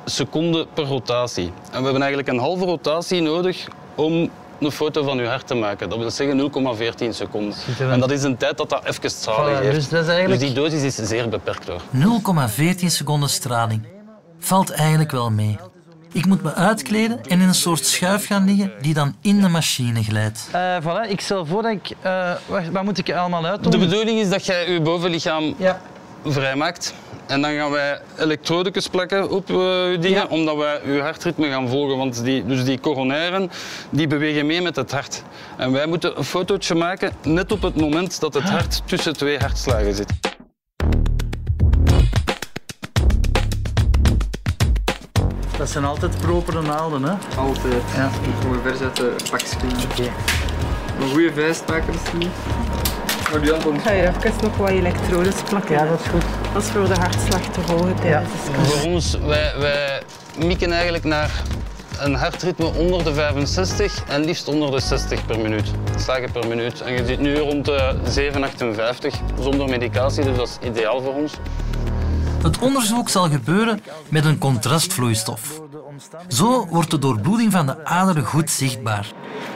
seconden 0.05 0.67
per 0.75 0.85
rotatie. 0.85 1.45
En 1.71 1.79
we 1.79 1.85
hebben 1.85 2.03
eigenlijk 2.03 2.29
een 2.29 2.39
halve 2.39 2.65
rotatie 2.65 3.21
nodig 3.23 3.67
om 3.95 4.31
een 4.61 4.73
foto 4.73 5.03
van 5.03 5.19
uw 5.19 5.27
hart 5.27 5.47
te 5.47 5.55
maken. 5.55 5.89
Dat 5.89 5.99
wil 5.99 6.11
zeggen 6.11 6.51
0,14 7.03 7.09
seconden. 7.11 7.55
En 7.79 8.01
dat 8.01 8.11
is 8.11 8.23
een 8.23 8.37
tijd 8.37 8.57
dat 8.57 8.69
dat 8.71 8.85
even 8.85 9.11
straling 9.11 9.59
Voilà, 9.59 9.63
heeft. 9.63 9.75
dus 9.75 9.89
dat 9.89 10.03
is 10.03 10.09
eigenlijk- 10.09 10.41
Dus 10.41 10.49
die 10.53 10.63
dosis 10.63 10.83
is 10.99 11.09
zeer 11.09 11.29
beperkt 11.29 11.69
hoor. 11.69 11.81
0,14 11.91 12.91
seconden 12.91 13.29
straling. 13.29 13.87
Valt 14.39 14.71
eigenlijk 14.71 15.11
wel 15.11 15.31
mee. 15.31 15.59
Ik 16.13 16.27
moet 16.27 16.43
me 16.43 16.55
uitkleden 16.55 17.21
en 17.29 17.41
in 17.41 17.49
een 17.49 17.55
soort 17.55 17.87
schuif 17.87 18.27
gaan 18.27 18.45
liggen 18.45 18.73
die 18.81 18.95
dan 18.95 19.15
in 19.21 19.41
de 19.41 19.49
machine 19.49 20.03
glijdt. 20.03 20.49
Eh, 20.53 20.77
voilà, 20.83 21.11
ik 21.11 21.21
stel 21.21 21.47
voor 21.47 21.63
dat 21.63 21.73
ik... 21.73 21.91
eh, 22.01 22.33
wacht, 22.47 22.71
wat 22.71 22.85
moet 22.85 22.99
ik 22.99 23.13
allemaal 23.13 23.45
uitdoen? 23.47 23.71
De 23.71 23.79
bedoeling 23.79 24.19
is 24.21 24.29
dat 24.29 24.47
jij 24.47 24.71
je 24.73 24.81
bovenlichaam 24.81 25.55
Ja. 25.59 25.81
Vrijmaakt. 26.33 26.95
En 27.27 27.41
dan 27.43 27.55
gaan 27.55 27.71
wij 27.71 28.01
elektrodekes 28.19 28.89
plakken 28.89 29.31
op 29.31 29.51
eh, 29.51 29.57
je 29.91 29.97
dingen, 30.01 30.19
Ja. 30.19 30.27
omdat 30.29 30.57
wij 30.57 30.81
je 30.85 31.01
hartritme 31.01 31.49
gaan 31.49 31.69
volgen. 31.69 31.97
Want 31.97 32.25
die, 32.25 32.47
dus 32.47 32.65
die 32.65 32.81
coronairen 32.81 33.51
die 33.91 34.07
bewegen 34.07 34.47
mee 34.47 34.63
met 34.63 34.77
het 34.77 34.91
hart. 34.93 35.23
En 35.57 35.73
wij 35.73 35.87
moeten 35.87 36.19
een 36.19 36.25
fotootje 36.25 36.75
maken 36.75 37.13
net 37.23 37.53
op 37.53 37.63
het 37.63 37.77
moment 37.77 38.21
dat 38.21 38.35
het 38.35 38.49
hart 38.49 38.83
tussen 38.87 39.17
twee 39.17 39.39
hartslagen 39.39 39.95
zit. 39.95 40.13
Dat 45.59 45.71
zijn 45.71 45.85
altijd 45.85 46.19
propere 46.19 46.63
naalden, 46.63 47.03
hè? 47.03 47.13
Altijd. 47.37 47.83
Ja. 47.97 48.11
Gewoon 48.41 48.61
verzetten, 48.63 49.13
pakspringen. 49.31 50.13
Een 51.01 51.09
goede 51.11 51.33
vijfstaker 51.33 51.93
misschien. 51.93 52.31
Maar 53.31 53.41
die 53.41 53.53
andere 53.53 53.79
ga 53.79 53.93
je 53.93 54.07
even 54.07 54.33
nog 54.43 54.57
wat 54.57 54.69
elektrodes 54.69 55.43
plakken. 55.43 55.75
Ja, 55.75 55.87
dat 55.87 56.01
is 56.01 56.07
goed. 56.07 56.25
Dat 56.53 56.63
is 56.63 56.69
voor 56.69 56.89
de 56.89 56.95
hartslag 56.95 57.41
te 57.41 57.61
volgen 57.61 57.95
tijdens 57.95 58.33
de 58.33 58.39
scan. 58.45 58.65
Voor 58.65 58.91
ons, 58.91 59.19
wij, 59.19 59.55
wij 59.59 60.03
mikken 60.39 60.73
eigenlijk 60.73 61.05
naar 61.05 61.43
een 61.99 62.15
hartritme 62.15 62.67
onder 62.67 63.05
de 63.05 63.15
65 63.15 64.05
en 64.09 64.25
liefst 64.25 64.49
onder 64.49 64.71
de 64.71 64.81
60 64.81 65.27
per 65.27 65.39
minuut. 65.39 65.71
Slagen 65.97 66.33
per 66.33 66.49
minuut. 66.49 66.81
En 66.81 66.93
je 66.93 67.07
zit 67.07 67.21
nu 67.21 67.37
rond 67.37 67.65
de 67.65 67.97
758 68.05 69.15
zonder 69.41 69.69
medicatie, 69.69 70.25
dus 70.25 70.37
dat 70.37 70.59
is 70.61 70.69
ideaal 70.69 71.03
voor 71.03 71.15
ons. 71.15 71.33
Het 72.43 72.59
onderzoek 72.59 73.09
zal 73.09 73.29
gebeuren 73.29 73.81
met 74.09 74.25
een 74.25 74.39
contrastvloeistof. 74.39 75.61
Zo 76.29 76.67
wordt 76.67 76.91
de 76.91 76.99
doorbloeding 76.99 77.53
van 77.53 77.67
de 77.67 77.85
aderen 77.85 78.25
goed 78.25 78.51
zichtbaar. 78.51 79.07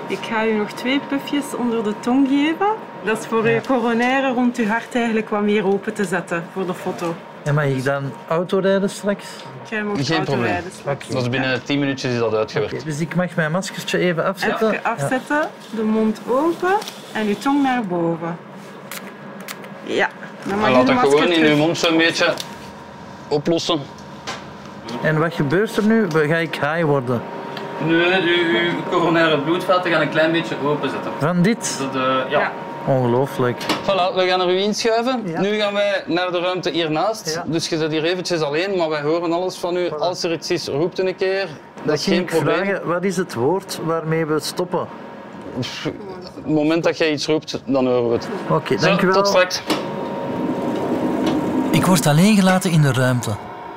Ik 0.07 0.19
ga 0.23 0.47
u 0.47 0.57
nog 0.57 0.73
twee 0.73 1.01
pufjes 1.09 1.45
onder 1.59 1.85
de 1.85 1.95
tong 2.01 2.29
geven. 2.29 2.92
Dat 3.05 3.19
is 3.19 3.27
voor 3.27 3.43
uw 3.45 3.61
coronaire 3.67 4.33
rond 4.33 4.57
uw 4.57 4.67
hart 4.67 4.95
eigenlijk 4.95 5.29
wat 5.29 5.43
meer 5.43 5.67
open 5.67 5.95
te 5.95 6.05
zetten 6.05 6.45
voor 6.53 6.67
de 6.67 6.75
foto. 6.75 7.15
En 7.43 7.55
mag 7.55 7.65
ik 7.65 7.85
dan 7.85 8.13
autorijden 8.29 8.91
straks? 8.91 9.25
Jij 9.71 9.83
mag 9.83 9.97
Geen 9.97 10.05
probleem. 10.05 10.27
autorijden 10.39 10.73
straks. 10.73 11.09
Dat 11.09 11.23
is 11.23 11.29
binnen 11.29 11.63
10 11.63 11.79
minuutjes 11.79 12.13
is 12.13 12.19
dat 12.19 12.35
uitgewerkt. 12.35 12.85
Dus 12.85 13.01
ik 13.01 13.15
mag 13.15 13.35
mijn 13.37 13.51
maskertje 13.51 13.99
even 13.99 14.25
afzetten. 14.25 14.71
Even 14.71 14.85
afzetten, 14.85 15.49
de 15.71 15.83
mond 15.83 16.21
open 16.29 16.75
en 17.13 17.27
uw 17.27 17.37
tong 17.39 17.63
naar 17.63 17.85
boven. 17.87 18.37
Ja, 19.85 20.09
dan 20.43 20.59
mag 20.59 20.69
je 20.69 20.75
laat 20.75 20.87
dat 20.87 20.95
masker 20.95 21.19
gewoon 21.19 21.33
in 21.33 21.45
uw 21.45 21.57
mond 21.57 21.79
zo'n 21.79 21.97
beetje 21.97 22.35
oplossen. 23.29 23.81
En 25.03 25.19
wat 25.19 25.35
gebeurt 25.35 25.77
er 25.77 25.85
nu? 25.85 26.07
Ga 26.11 26.37
ik 26.37 26.55
high 26.55 26.85
worden? 26.85 27.23
Nu, 27.87 28.05
uw 28.05 28.71
coronaire 28.91 29.39
bloedvaten 29.39 29.91
gaan 29.91 30.01
een 30.01 30.11
klein 30.11 30.33
beetje 30.33 30.55
openzetten. 30.65 31.13
Van 31.19 31.43
dit? 31.43 31.79
Dat, 31.93 32.03
eh, 32.03 32.31
ja. 32.31 32.53
Ongelooflijk. 32.87 33.63
Voilà, 33.63 34.15
we 34.15 34.27
gaan 34.29 34.41
er 34.41 34.51
u 34.51 34.59
inschuiven. 34.59 35.23
Nu 35.39 35.55
gaan 35.61 35.73
wij 35.73 36.03
naar 36.07 36.31
de 36.33 36.41
ruimte 36.41 36.71
hiernaast. 36.71 37.35
Ja. 37.35 37.45
Dus 37.47 37.69
je 37.69 37.79
zit 37.79 37.91
hier 37.91 38.05
eventjes 38.05 38.41
alleen, 38.41 38.77
maar 38.77 38.89
wij 38.89 39.03
horen 39.03 39.33
alles 39.33 39.57
van 39.57 39.77
u. 39.77 39.91
Als 39.91 40.23
er 40.23 40.33
iets 40.33 40.51
is, 40.51 40.69
roept 40.69 40.99
een 40.99 41.17
keer. 41.17 41.49
Dat 41.83 41.95
is 41.95 42.05
ging 42.05 42.17
geen 42.17 42.25
ik 42.25 42.31
probleem. 42.31 42.65
vragen, 42.65 42.87
wat 42.87 43.05
is 43.05 43.17
het 43.17 43.35
woord 43.35 43.81
waarmee 43.85 44.27
we 44.27 44.41
stoppen? 44.41 44.87
Het 45.57 46.47
moment 46.47 46.85
dat 46.85 46.99
jij 46.99 47.13
iets 47.13 47.27
roept, 47.27 47.63
dan 47.65 47.87
horen 47.87 48.09
we 48.09 48.15
het. 48.15 48.29
Oké, 48.51 48.77
dankjewel. 48.77 49.15
Tot 49.15 49.29
straks. 49.29 49.63
Ik 51.71 51.87
word 51.87 52.07
alleen 52.07 52.37
gelaten 52.37 52.71
in 52.71 52.83
de 52.83 52.93
ruimte. 52.93 53.31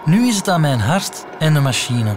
Nu 0.06 0.28
is 0.28 0.36
het 0.38 0.48
aan 0.48 0.62
mijn 0.62 0.80
hart 0.80 1.26
en 1.40 1.54
de 1.54 1.60
machine. 1.60 2.16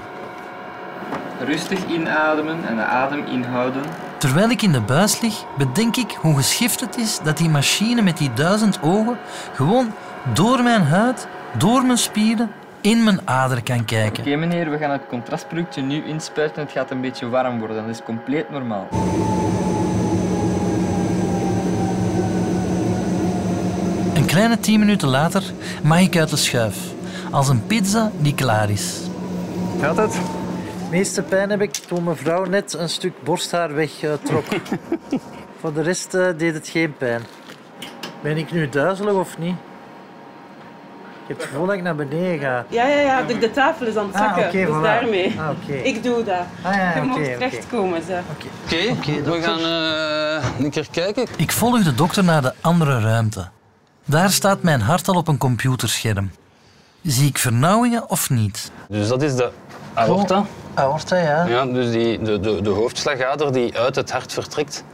Rustig 1.45 1.79
inademen 1.87 2.59
en 2.69 2.77
de 2.77 2.83
adem 2.83 3.25
inhouden. 3.27 3.83
Terwijl 4.19 4.51
ik 4.51 4.63
in 4.63 4.73
de 4.73 4.81
buis 4.81 5.21
lig, 5.21 5.45
bedenk 5.59 5.97
ik 5.97 6.11
hoe 6.21 6.37
geschift 6.37 6.81
het 6.81 6.97
is 6.97 7.19
dat 7.23 7.37
die 7.37 7.49
machine 7.49 8.03
met 8.03 8.19
die 8.19 8.33
duizend 8.33 8.83
ogen 8.83 9.19
gewoon 9.55 9.93
door 10.35 10.63
mijn 10.63 10.83
huid, 10.83 11.29
door 11.59 11.85
mijn 11.85 11.99
spieren, 11.99 12.51
in 12.81 13.05
mijn 13.05 13.21
ader 13.25 13.63
kan 13.63 13.85
kijken. 13.85 14.23
Oké 14.23 14.37
meneer, 14.37 14.71
we 14.71 14.79
gaan 14.79 14.91
het 14.91 15.07
contrastproductje 15.09 15.83
nu 15.83 16.05
inspuiten. 16.05 16.63
Het 16.63 16.73
gaat 16.73 16.91
een 16.91 17.01
beetje 17.01 17.29
warm 17.29 17.59
worden. 17.59 17.77
Dat 17.77 17.95
is 17.95 18.03
compleet 18.03 18.51
normaal. 18.51 18.89
Een 24.15 24.27
kleine 24.27 24.61
tien 24.61 24.79
minuten 24.79 25.09
later 25.09 25.43
mag 25.83 26.01
ik 26.01 26.17
uit 26.17 26.31
de 26.31 26.37
schuif. 26.37 26.77
Als 27.31 27.49
een 27.49 27.67
pizza 27.67 28.11
die 28.19 28.35
klaar 28.35 28.71
is. 28.71 29.01
Gaat 29.81 29.97
het? 29.97 30.38
Meeste 30.91 31.23
pijn 31.23 31.51
heb 31.51 31.61
ik 31.61 31.73
toen 31.73 32.05
mevrouw 32.05 32.45
net 32.45 32.73
een 32.75 32.89
stuk 32.89 33.23
borsthaar 33.25 33.75
wegtrok. 33.75 34.45
Voor 35.61 35.73
de 35.73 35.83
rest 35.83 36.15
eh, 36.15 36.27
deed 36.37 36.55
het 36.55 36.69
geen 36.69 36.97
pijn. 36.97 37.23
Ben 38.21 38.37
ik 38.37 38.53
nu 38.53 38.69
duizelig 38.69 39.13
of 39.15 39.39
niet? 39.39 39.55
Ik 41.23 41.35
heb 41.35 41.37
het 41.37 41.47
gevoel 41.47 41.67
dat 41.67 41.75
ik 41.75 41.83
naar 41.83 41.95
beneden 41.95 42.39
ga. 42.39 42.65
Ja, 42.69 42.87
ja, 42.87 42.99
ja, 43.01 43.23
de, 43.23 43.39
de 43.39 43.51
tafel 43.51 43.87
is 43.87 43.97
aan 43.97 44.07
het 44.07 44.15
Ah, 44.15 44.21
zakken. 44.21 44.45
oké, 44.47 44.67
dus 44.67 44.77
voilà. 44.77 44.83
daarmee. 44.83 45.35
Ah, 45.41 45.51
oké. 45.51 45.73
Ik 45.73 46.03
doe 46.03 46.25
dat. 46.25 46.41
Ah, 46.63 46.75
ja, 46.75 46.91
Je 46.95 46.99
oké, 46.99 47.07
mag 47.07 47.17
oké. 47.17 47.25
terechtkomen, 47.33 48.03
ze. 48.03 48.21
Oké, 48.65 49.23
we 49.23 49.43
gaan 49.43 49.59
eh, 49.59 50.65
een 50.65 50.71
keer 50.71 50.89
kijken. 50.91 51.27
Ik 51.37 51.53
volg 51.53 51.83
de 51.83 51.95
dokter 51.95 52.25
naar 52.25 52.43
de 52.43 52.53
andere 52.61 53.01
ruimte. 53.01 53.49
Daar 54.05 54.31
staat 54.31 54.63
mijn 54.63 54.81
hart 54.81 55.09
al 55.09 55.15
op 55.15 55.29
een 55.29 55.39
computerscherm. 55.39 56.31
Zie 57.03 57.29
ik 57.29 57.39
vernauwingen 57.39 58.11
of 58.11 58.31
niet? 58.31 58.71
Dus 58.89 59.09
dat 59.09 59.23
is 59.23 59.35
de 59.35 59.51
aorta. 59.95 60.45
Aorta, 60.79 61.17
ja. 61.17 61.47
Ja, 61.47 61.67
dus 61.67 61.91
die, 61.91 62.23
de, 62.23 62.41
de, 62.41 62.63
de 62.63 62.71
hoofdslagader 62.71 63.53
die 63.53 63.79
uit 63.79 63.97
het 63.97 64.11
hart 64.11 64.33
vertrekt. 64.33 64.85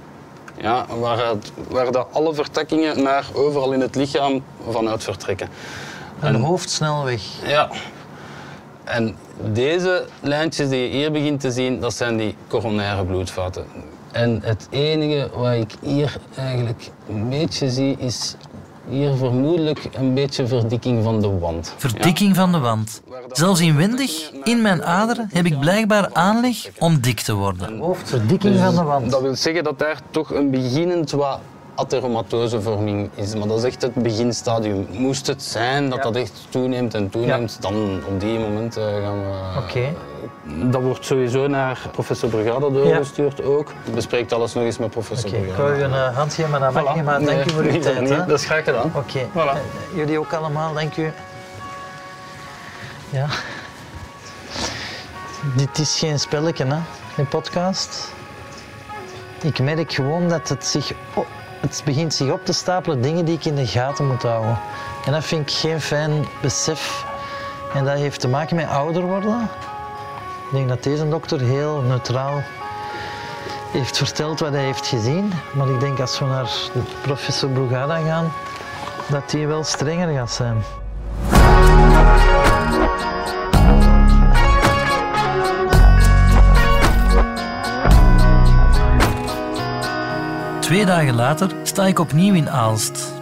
Ja, 0.56 0.86
waar, 0.98 1.28
het, 1.28 1.52
waar 1.68 2.04
alle 2.12 2.34
vertakkingen 2.34 3.02
naar 3.02 3.26
overal 3.32 3.72
in 3.72 3.80
het 3.80 3.94
lichaam 3.94 4.44
vanuit 4.70 5.04
vertrekken. 5.04 5.48
Een 6.20 6.34
hoofdsnelweg. 6.34 7.22
Ja. 7.46 7.70
En 8.84 9.16
deze 9.52 10.06
lijntjes 10.20 10.68
die 10.68 10.82
je 10.82 10.88
hier 10.88 11.12
begint 11.12 11.40
te 11.40 11.50
zien, 11.50 11.80
dat 11.80 11.94
zijn 11.94 12.16
die 12.16 12.36
coronaire 12.48 13.04
bloedvaten. 13.04 13.66
En 14.12 14.40
het 14.42 14.66
enige 14.70 15.30
wat 15.34 15.52
ik 15.52 15.74
hier 15.80 16.16
eigenlijk 16.36 16.90
een 17.08 17.28
beetje 17.28 17.70
zie, 17.70 17.96
is 17.98 18.36
hier 18.88 19.14
vermoedelijk 19.14 19.88
een 19.92 20.14
beetje 20.14 20.46
verdikking 20.46 21.04
van 21.04 21.20
de 21.20 21.38
wand. 21.38 21.74
Verdikking 21.76 22.36
van 22.36 22.52
de 22.52 22.58
wand. 22.58 23.02
Zelfs 23.28 23.60
inwendig, 23.60 24.30
in 24.42 24.62
mijn 24.62 24.84
aderen, 24.84 25.28
heb 25.32 25.46
ik 25.46 25.58
blijkbaar 25.58 26.10
aanleg 26.12 26.68
om 26.78 27.00
dik 27.00 27.20
te 27.20 27.34
worden. 27.34 27.78
Hoofdverdikking 27.78 28.58
van 28.58 28.74
de 28.74 28.82
wand. 28.82 29.10
Dat 29.10 29.20
wil 29.20 29.34
zeggen 29.34 29.64
dat 29.64 29.78
daar 29.78 30.00
toch 30.10 30.34
een 30.34 30.50
beginnend 30.50 31.10
wat 31.10 31.38
atheromateusevorming 31.74 33.10
is. 33.14 33.34
Maar 33.34 33.48
dat 33.48 33.58
is 33.58 33.64
echt 33.64 33.82
het 33.82 33.94
beginstadium. 33.94 34.86
Moest 34.90 35.26
het 35.26 35.42
zijn 35.42 35.88
dat 35.90 36.02
dat 36.02 36.16
echt 36.16 36.46
toeneemt 36.48 36.94
en 36.94 37.10
toeneemt, 37.10 37.56
dan 37.60 38.02
op 38.06 38.20
die 38.20 38.38
moment 38.38 38.76
eh, 38.76 38.84
gaan 38.84 39.20
we... 39.20 39.58
Oké. 39.58 39.94
Dat 40.70 40.82
wordt 40.82 41.04
sowieso 41.04 41.46
naar 41.46 41.78
professor 41.92 42.28
Brugada 42.28 42.58
doorgestuurd 42.68 43.42
ook. 43.44 43.72
Bespreekt 43.94 44.32
alles 44.32 44.54
nog 44.54 44.64
eens 44.64 44.78
met 44.78 44.90
professor 44.90 45.28
Oké, 45.30 45.38
ik 45.38 45.54
wou 45.54 45.78
u 45.78 45.82
een 45.82 45.92
eh, 45.94 46.16
hand 46.16 46.34
geven, 46.34 46.50
maar 46.50 46.60
dat 46.60 46.72
mag 46.72 46.92
Voilà. 46.92 46.94
niet. 46.94 47.04
Maar 47.04 47.24
dank 47.24 47.44
u 47.44 47.50
voor 47.50 47.62
uw 47.62 47.80
tijd. 47.80 48.08
dat 48.08 48.30
is 48.38 48.44
graag 48.44 48.64
gedaan. 48.64 48.92
Oké. 48.94 49.26
Voilà. 49.30 49.34
Eh, 49.34 49.96
Jullie 49.96 50.18
ook 50.18 50.32
allemaal, 50.32 50.72
dank 50.74 50.96
u. 50.96 51.12
Ja. 53.10 53.26
Dit 55.56 55.78
is 55.78 55.98
geen 55.98 56.18
spelletje, 56.20 56.64
hè, 56.64 56.76
een 57.16 57.28
podcast. 57.28 58.12
Ik 59.42 59.58
merk 59.58 59.92
gewoon 59.92 60.28
dat 60.28 60.48
het 60.48 60.66
zich... 60.66 60.92
het 61.70 61.82
begint 61.84 62.14
zich 62.14 62.30
op 62.30 62.44
te 62.44 62.52
stapelen, 62.52 63.00
dingen 63.00 63.24
die 63.24 63.34
ik 63.34 63.44
in 63.44 63.54
de 63.54 63.66
gaten 63.66 64.06
moet 64.06 64.22
houden. 64.22 64.58
En 65.04 65.12
dat 65.12 65.24
vind 65.24 65.50
ik 65.50 65.56
geen 65.56 65.80
fijn 65.80 66.26
besef. 66.42 67.04
En 67.74 67.84
dat 67.84 67.96
heeft 67.96 68.20
te 68.20 68.28
maken 68.28 68.56
met 68.56 68.68
ouder 68.68 69.02
worden. 69.02 69.48
Ik 70.44 70.50
denk 70.52 70.68
dat 70.68 70.82
deze 70.82 71.08
dokter 71.08 71.40
heel 71.40 71.80
neutraal 71.80 72.42
heeft 73.72 73.96
verteld 73.96 74.40
wat 74.40 74.52
hij 74.52 74.64
heeft 74.64 74.86
gezien. 74.86 75.32
Maar 75.52 75.68
ik 75.68 75.80
denk 75.80 76.00
als 76.00 76.18
we 76.18 76.24
naar 76.24 76.50
de 76.72 76.82
professor 77.02 77.48
Brugada 77.48 77.98
gaan, 77.98 78.32
dat 79.08 79.30
die 79.30 79.46
wel 79.46 79.64
strenger 79.64 80.14
gaat 80.14 80.30
zijn. 80.30 80.62
Twee 90.64 90.86
dagen 90.86 91.14
later 91.14 91.50
sta 91.62 91.86
ik 91.86 91.98
opnieuw 91.98 92.34
in 92.34 92.50
Aalst. 92.50 93.12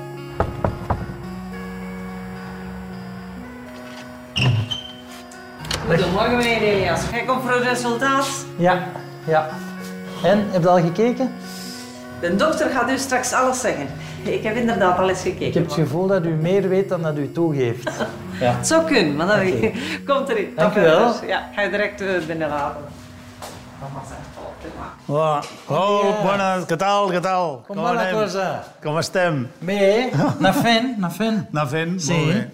Goedemorgen 5.86 6.36
meneer 6.36 6.62
Elias. 6.62 7.10
Kijk 7.10 7.30
op 7.30 7.40
voor 7.40 7.50
het 7.50 7.62
resultaat. 7.62 8.28
Ja, 8.56 8.82
ja. 9.24 9.48
En, 10.24 10.46
heb 10.50 10.62
je 10.62 10.68
al 10.68 10.80
gekeken? 10.80 11.32
De 12.20 12.36
dokter 12.36 12.70
gaat 12.70 12.90
u 12.90 12.98
straks 12.98 13.32
alles 13.32 13.60
zeggen. 13.60 13.86
Ik 14.22 14.42
heb 14.42 14.56
inderdaad 14.56 14.98
al 14.98 15.08
eens 15.08 15.22
gekeken. 15.22 15.46
Ik 15.46 15.54
heb 15.54 15.64
het 15.64 15.72
gevoel 15.72 16.06
dat 16.06 16.26
u 16.26 16.30
meer 16.30 16.68
weet 16.68 16.88
dan 16.88 17.02
dat 17.02 17.18
u 17.18 17.32
toegeeft. 17.32 17.90
Ja. 18.40 18.52
Het 18.56 18.66
zou 18.66 18.84
kunnen, 18.84 19.16
maar 19.16 19.26
dat 19.26 19.36
komt 20.14 20.28
erin. 20.28 20.52
Dank 20.56 20.76
u 20.76 20.80
wel. 20.80 21.14
Ja, 21.26 21.48
ga 21.54 21.62
je 21.62 21.70
direct 21.70 22.00
eh, 22.00 22.08
binnenlaten. 22.26 23.01
Mama 23.82 24.02
oh, 24.38 24.52
prima. 24.60 24.94
Hola, 25.08 25.42
oh, 25.66 26.22
buenas, 26.22 26.66
¿qué 26.66 26.76
tal, 26.76 27.10
qué 27.10 27.20
tal? 27.20 27.64
¿Cómo 27.66 27.82
va 27.82 27.94
la 27.94 28.02
anem? 28.02 28.14
cosa? 28.14 28.64
Sí. 31.98 32.12
Molt 32.12 32.26
bé. 32.26 32.50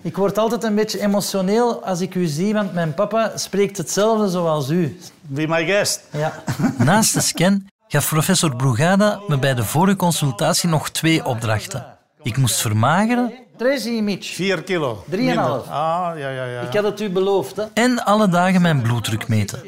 Ik 0.00 0.16
word 0.16 0.38
altijd 0.38 0.64
een 0.64 0.74
beetje 0.74 1.00
emotioneel 1.00 1.84
als 1.84 2.00
ik 2.00 2.14
u 2.14 2.26
zie, 2.26 2.54
want 2.54 2.72
mijn 2.72 2.94
papa 2.94 3.32
spreekt 3.34 3.76
hetzelfde 3.76 4.28
zoals 4.28 4.68
u. 4.68 4.98
Be 5.20 5.46
my 5.48 5.64
guest. 5.64 6.00
Ja. 6.10 6.32
Naast 6.78 7.14
de 7.14 7.20
scan 7.20 7.66
gaf 7.88 8.08
professor 8.08 8.56
Brugada 8.56 9.20
me 9.26 9.38
bij 9.38 9.54
de 9.54 9.64
vorige 9.64 9.96
consultatie 9.96 10.68
nog 10.68 10.90
twee 10.90 11.24
opdrachten. 11.24 11.86
Ik 12.22 12.36
moest 12.36 12.60
vermageren. 12.60 13.32
Tracy 13.56 14.00
Mitch. 14.00 14.34
4 14.34 14.62
kilo. 14.62 15.04
Drieënhalf. 15.08 15.62
Minder. 15.62 15.74
Ah, 15.74 16.18
ja, 16.18 16.28
ja, 16.28 16.44
ja. 16.44 16.60
Ik 16.60 16.74
had 16.74 16.84
het 16.84 17.00
u 17.00 17.10
beloofd. 17.10 17.56
Hè? 17.56 17.64
En 17.74 18.04
alle 18.04 18.28
dagen 18.28 18.62
mijn 18.62 18.82
bloeddruk 18.82 19.28
meten. 19.28 19.60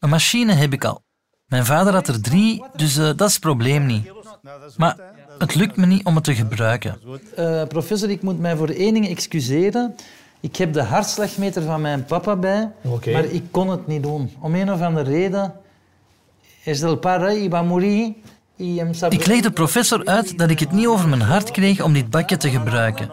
Een 0.00 0.08
machine 0.08 0.52
heb 0.52 0.72
ik 0.72 0.84
al. 0.84 1.02
Mijn 1.46 1.64
vader 1.64 1.92
had 1.92 2.08
er 2.08 2.20
drie, 2.20 2.64
dus 2.76 2.96
eh, 2.96 3.04
dat 3.16 3.28
is 3.28 3.32
het 3.32 3.40
probleem 3.40 3.86
niet. 3.86 4.10
Maar 4.76 4.96
het 5.38 5.54
lukt 5.54 5.76
me 5.76 5.86
niet 5.86 6.04
om 6.04 6.14
het 6.14 6.24
te 6.24 6.34
gebruiken. 6.34 6.98
Eh, 7.36 7.62
professor, 7.64 8.10
ik 8.10 8.22
moet 8.22 8.38
mij 8.38 8.56
voor 8.56 8.68
één 8.68 8.92
ding 8.94 9.08
excuseren. 9.08 9.94
Ik 10.40 10.56
heb 10.56 10.72
de 10.72 10.82
hartslagmeter 10.82 11.62
van 11.62 11.80
mijn 11.80 12.04
papa 12.04 12.36
bij, 12.36 12.70
maar 13.12 13.24
ik 13.24 13.42
kon 13.50 13.68
het 13.70 13.86
niet 13.86 14.02
doen. 14.02 14.30
Om 14.40 14.54
een 14.54 14.72
of 14.72 14.80
andere 14.80 15.10
reden. 15.10 15.52
Es 16.64 16.80
del 16.80 16.96
padre, 16.96 17.40
iba 17.40 17.58
a 17.58 17.62
morir. 17.62 18.12
y 18.56 18.78
em 18.80 18.94
sab- 18.94 19.12
Ik 19.12 19.26
leg 19.26 19.40
de 19.40 19.50
professor 19.50 20.04
uit 20.04 20.38
dat 20.38 20.50
ik 20.50 20.58
het 20.60 20.72
niet 20.72 20.86
over 20.86 21.08
mijn 21.08 21.20
hart 21.20 21.50
kreeg 21.50 21.80
om 21.82 21.92
dit 21.92 22.10
bakje 22.10 22.36
te 22.36 22.50
gebruiken. 22.50 23.10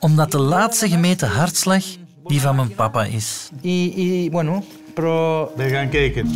Omdat 0.00 0.30
de 0.30 0.38
laatste 0.38 0.88
gemeten 0.88 1.28
hartslag 1.28 1.84
die 2.24 2.40
van 2.40 2.56
mijn 2.56 2.74
papa 2.74 3.04
is. 3.04 3.50
Y, 3.60 3.92
y 3.96 4.30
bueno, 4.30 4.62
pro... 4.94 5.52
We 5.56 5.68
gaan 5.68 5.88
kijken. 5.88 6.30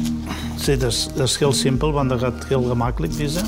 Zie, 0.56 0.76
dat, 0.76 0.90
is, 0.90 1.08
dat 1.14 1.28
is 1.28 1.38
heel 1.38 1.52
simpel, 1.52 1.92
want 1.92 2.08
dat 2.08 2.20
gaat 2.20 2.44
heel 2.48 2.62
gemakkelijk. 2.62 3.16
Deze. 3.16 3.40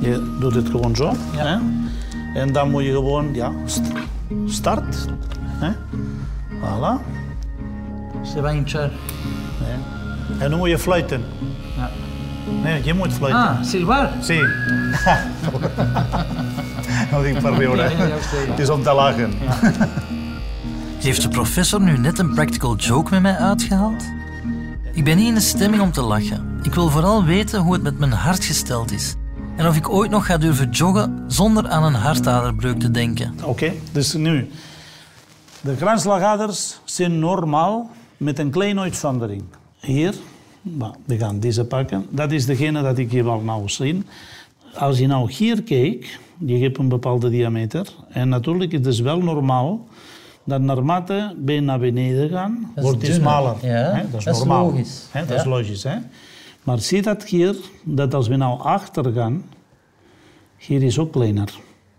Je 0.00 0.36
doet 0.40 0.54
het 0.54 0.68
gewoon 0.68 0.96
zo. 0.96 1.12
Hè? 1.36 1.56
En 2.40 2.52
dan 2.52 2.70
moet 2.70 2.82
je 2.84 2.90
gewoon, 2.92 3.34
ja, 3.34 3.52
st- 3.66 3.80
start. 4.46 5.06
Hè? 5.46 5.70
Voilà. 6.60 7.00
Se 8.22 8.40
va 8.40 8.48
a 8.48 8.52
hinchar. 8.52 8.90
Hè? 9.62 9.72
En 10.44 10.50
dan 10.50 10.58
moet 10.58 10.68
je 10.68 10.78
fluiten. 10.78 11.22
Ja. 11.76 11.90
Nee, 12.62 12.84
je 12.84 12.94
moet 12.94 13.12
fluiten. 13.12 13.42
Ah, 13.42 13.62
silbar. 13.62 14.10
Sí. 14.20 14.40
Dat 17.10 17.24
ik. 17.24 17.40
Ja, 17.40 17.50
ja, 17.98 18.06
ja, 18.06 18.14
oké. 18.14 18.50
Het 18.50 18.58
is 18.58 18.68
om 18.68 18.82
te 18.82 18.92
lachen. 18.92 19.32
Heeft 20.98 21.22
de 21.22 21.28
professor 21.28 21.80
nu 21.80 21.98
net 21.98 22.18
een 22.18 22.34
practical 22.34 22.76
joke 22.76 23.10
met 23.10 23.22
mij 23.22 23.36
uitgehaald? 23.36 24.04
Ik 24.94 25.04
ben 25.04 25.16
niet 25.16 25.28
in 25.28 25.34
de 25.34 25.40
stemming 25.40 25.82
om 25.82 25.92
te 25.92 26.02
lachen. 26.02 26.58
Ik 26.62 26.74
wil 26.74 26.88
vooral 26.88 27.24
weten 27.24 27.60
hoe 27.60 27.72
het 27.72 27.82
met 27.82 27.98
mijn 27.98 28.12
hart 28.12 28.44
gesteld 28.44 28.92
is. 28.92 29.14
En 29.56 29.66
of 29.66 29.76
ik 29.76 29.88
ooit 29.88 30.10
nog 30.10 30.26
ga 30.26 30.38
durven 30.38 30.70
joggen 30.70 31.24
zonder 31.26 31.68
aan 31.68 31.84
een 31.84 32.00
hartaderbreuk 32.00 32.78
te 32.78 32.90
denken. 32.90 33.34
Oké, 33.44 33.72
dus 33.92 34.12
nu. 34.12 34.50
De 35.60 35.74
kransslagaders 35.76 36.78
zijn 36.84 37.18
normaal 37.18 37.90
met 38.16 38.38
een 38.38 38.50
kleine 38.50 38.80
uitzondering. 38.80 39.42
Hier, 39.80 40.14
we 41.04 41.18
gaan 41.18 41.40
deze 41.40 41.64
pakken. 41.64 42.06
Dat 42.10 42.32
is 42.32 42.46
degene 42.46 42.82
dat 42.82 42.98
ik 42.98 43.12
je 43.12 43.22
wil 43.22 43.40
nou 43.40 43.68
zien. 43.68 44.06
Als 44.74 44.98
je 44.98 45.06
nou 45.06 45.32
hier 45.32 45.62
kijkt, 45.62 46.18
je 46.38 46.58
hebt 46.58 46.78
een 46.78 46.88
bepaalde 46.88 47.30
diameter. 47.30 47.88
En 48.08 48.28
natuurlijk, 48.28 48.72
het 48.72 49.00
wel 49.00 49.22
normaal 49.22 49.88
dat 50.44 50.60
naarmate 50.60 51.34
je 51.46 51.60
naar 51.60 51.78
beneden 51.78 52.28
gaat, 52.30 52.50
is 52.76 52.82
wordt 52.82 53.00
die 53.00 53.12
smaller. 53.12 53.54
Ja? 53.62 53.92
Dat 54.10 54.18
is 54.18 54.24
dat 54.24 54.34
is 54.34 54.38
normaal. 54.40 54.64
logisch. 54.64 55.02
hè? 55.10 55.20
Dat 55.20 55.28
Ja. 55.28 55.34
is 55.34 55.44
logisch. 55.44 55.82
Hè? 55.82 55.96
Maar 56.62 56.78
zie 56.78 57.02
dat 57.02 57.24
hier, 57.24 57.56
dat 57.84 58.14
als 58.14 58.28
we 58.28 58.36
nou 58.36 58.60
achter 58.60 59.12
gaan, 59.12 59.44
hier 60.56 60.82
is 60.82 60.98
ook 60.98 61.12
kleiner. 61.12 61.48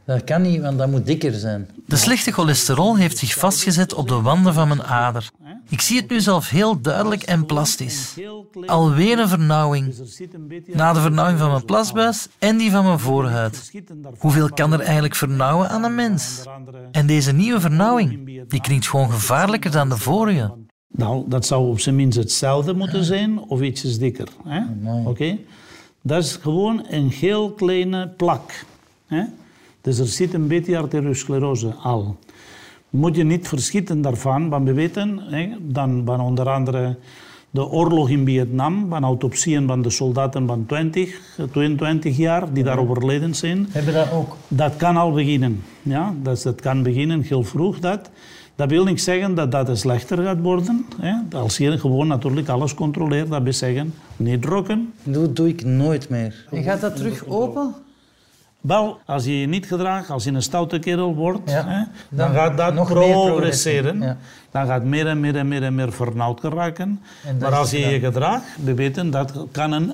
Dat 0.05 0.23
kan 0.23 0.41
niet, 0.41 0.61
want 0.61 0.77
dat 0.77 0.89
moet 0.89 1.05
dikker 1.05 1.33
zijn. 1.33 1.69
De 1.87 1.95
slechte 1.95 2.31
cholesterol 2.31 2.95
heeft 2.97 3.17
zich 3.17 3.33
vastgezet 3.33 3.93
op 3.93 4.07
de 4.07 4.21
wanden 4.21 4.53
van 4.53 4.67
mijn 4.67 4.83
ader. 4.83 5.29
Ik 5.69 5.81
zie 5.81 5.99
het 5.99 6.09
nu 6.09 6.21
zelf 6.21 6.49
heel 6.49 6.81
duidelijk 6.81 7.23
en 7.23 7.45
plastisch. 7.45 8.15
Alweer 8.65 9.19
een 9.19 9.27
vernauwing. 9.27 9.95
Na 10.73 10.93
de 10.93 10.99
vernauwing 10.99 11.39
van 11.39 11.49
mijn 11.51 11.65
plasbuis 11.65 12.27
en 12.39 12.57
die 12.57 12.71
van 12.71 12.85
mijn 12.85 12.99
voorhuid. 12.99 13.71
Hoeveel 14.17 14.49
kan 14.49 14.73
er 14.73 14.79
eigenlijk 14.79 15.15
vernauwen 15.15 15.69
aan 15.69 15.83
een 15.83 15.95
mens? 15.95 16.43
En 16.91 17.07
deze 17.07 17.31
nieuwe 17.33 17.59
vernauwing, 17.59 18.25
die 18.49 18.61
klinkt 18.61 18.87
gewoon 18.87 19.11
gevaarlijker 19.11 19.71
dan 19.71 19.89
de 19.89 19.97
vorige. 19.97 20.53
Nou, 20.87 21.23
dat 21.27 21.45
zou 21.45 21.69
op 21.69 21.79
zijn 21.79 21.95
minst 21.95 22.17
hetzelfde 22.17 22.73
moeten 22.73 23.03
zijn 23.03 23.39
of 23.39 23.61
ietsjes 23.61 23.97
dikker. 23.97 24.27
hè? 24.43 24.61
Oké? 25.05 25.37
Dat 26.01 26.23
is 26.23 26.35
gewoon 26.41 26.85
een 26.89 27.09
heel 27.09 27.51
kleine 27.51 28.07
plak. 28.07 28.65
Hè? 29.07 29.23
Dus 29.81 29.99
er 29.99 30.07
zit 30.07 30.33
een 30.33 30.47
beetje 30.47 30.77
arteriosclerose 30.77 31.73
al. 31.73 32.17
Moet 32.95 33.15
je 33.15 33.23
niet 33.23 33.47
verschieten 33.47 34.01
daarvan, 34.01 34.49
want 34.49 34.65
we 34.65 34.73
weten 34.73 35.19
hè, 35.29 35.49
dan 35.61 36.01
van 36.05 36.19
onder 36.19 36.49
andere 36.49 36.95
de 37.49 37.69
oorlog 37.69 38.09
in 38.09 38.25
Vietnam, 38.25 38.85
van 38.89 39.03
autopsieën 39.03 39.67
van 39.67 39.81
de 39.81 39.89
soldaten 39.89 40.47
van 40.47 40.65
20, 40.65 41.19
22 41.51 42.17
jaar 42.17 42.53
die 42.53 42.63
daar 42.63 42.79
overleden 42.79 43.35
zijn. 43.35 43.67
Hebben 43.69 43.93
dat 43.93 44.11
ook? 44.11 44.37
Dat 44.47 44.75
kan 44.75 44.97
al 44.97 45.11
beginnen. 45.11 45.63
Ja? 45.81 46.13
Dat, 46.21 46.41
dat 46.41 46.61
kan 46.61 46.83
beginnen 46.83 47.21
heel 47.21 47.43
vroeg. 47.43 47.79
Dat. 47.79 48.09
dat 48.55 48.69
wil 48.69 48.85
niet 48.85 49.01
zeggen 49.01 49.35
dat 49.35 49.51
dat 49.51 49.77
slechter 49.77 50.17
gaat 50.23 50.41
worden. 50.41 50.85
Hè? 50.99 51.37
Als 51.37 51.57
je 51.57 51.77
gewoon 51.77 52.07
natuurlijk 52.07 52.49
alles 52.49 52.73
controleert, 52.73 53.29
dat 53.29 53.43
wil 53.43 53.53
zeggen 53.53 53.93
niet 54.15 54.45
roken. 54.45 54.93
Dat 55.03 55.35
doe 55.35 55.47
ik 55.47 55.65
nooit 55.65 56.09
meer. 56.09 56.45
En 56.51 56.63
gaat 56.63 56.81
dat 56.81 56.95
terug 56.95 57.25
open? 57.27 57.75
Wel, 58.67 58.99
als 59.05 59.25
je 59.25 59.39
je 59.39 59.47
niet 59.47 59.65
gedraagt, 59.65 60.09
als 60.09 60.23
je 60.23 60.31
een 60.31 60.41
stoute 60.41 60.79
kerel 60.79 61.15
wordt, 61.15 61.51
hè, 61.51 61.63
dan, 61.63 61.87
Dan 62.09 62.33
gaat 62.33 62.57
dat 62.57 62.73
nog 62.73 62.87
progresseren. 62.87 64.01
Ja. 64.01 64.17
Dan 64.51 64.65
gaat 64.65 64.83
meer 64.83 65.07
en 65.07 65.19
meer 65.19 65.35
en 65.35 65.47
meer 65.47 65.63
en 65.63 65.75
meer 65.75 65.91
vernauwd 65.91 66.39
geraken. 66.39 67.01
Maar 67.39 67.55
als 67.55 67.71
je 67.71 67.79
je 67.79 67.99
gedraagt, 67.99 68.45
we 68.63 68.73
weten 68.73 69.11
dat 69.11 69.33
kan 69.51 69.71
een 69.71 69.93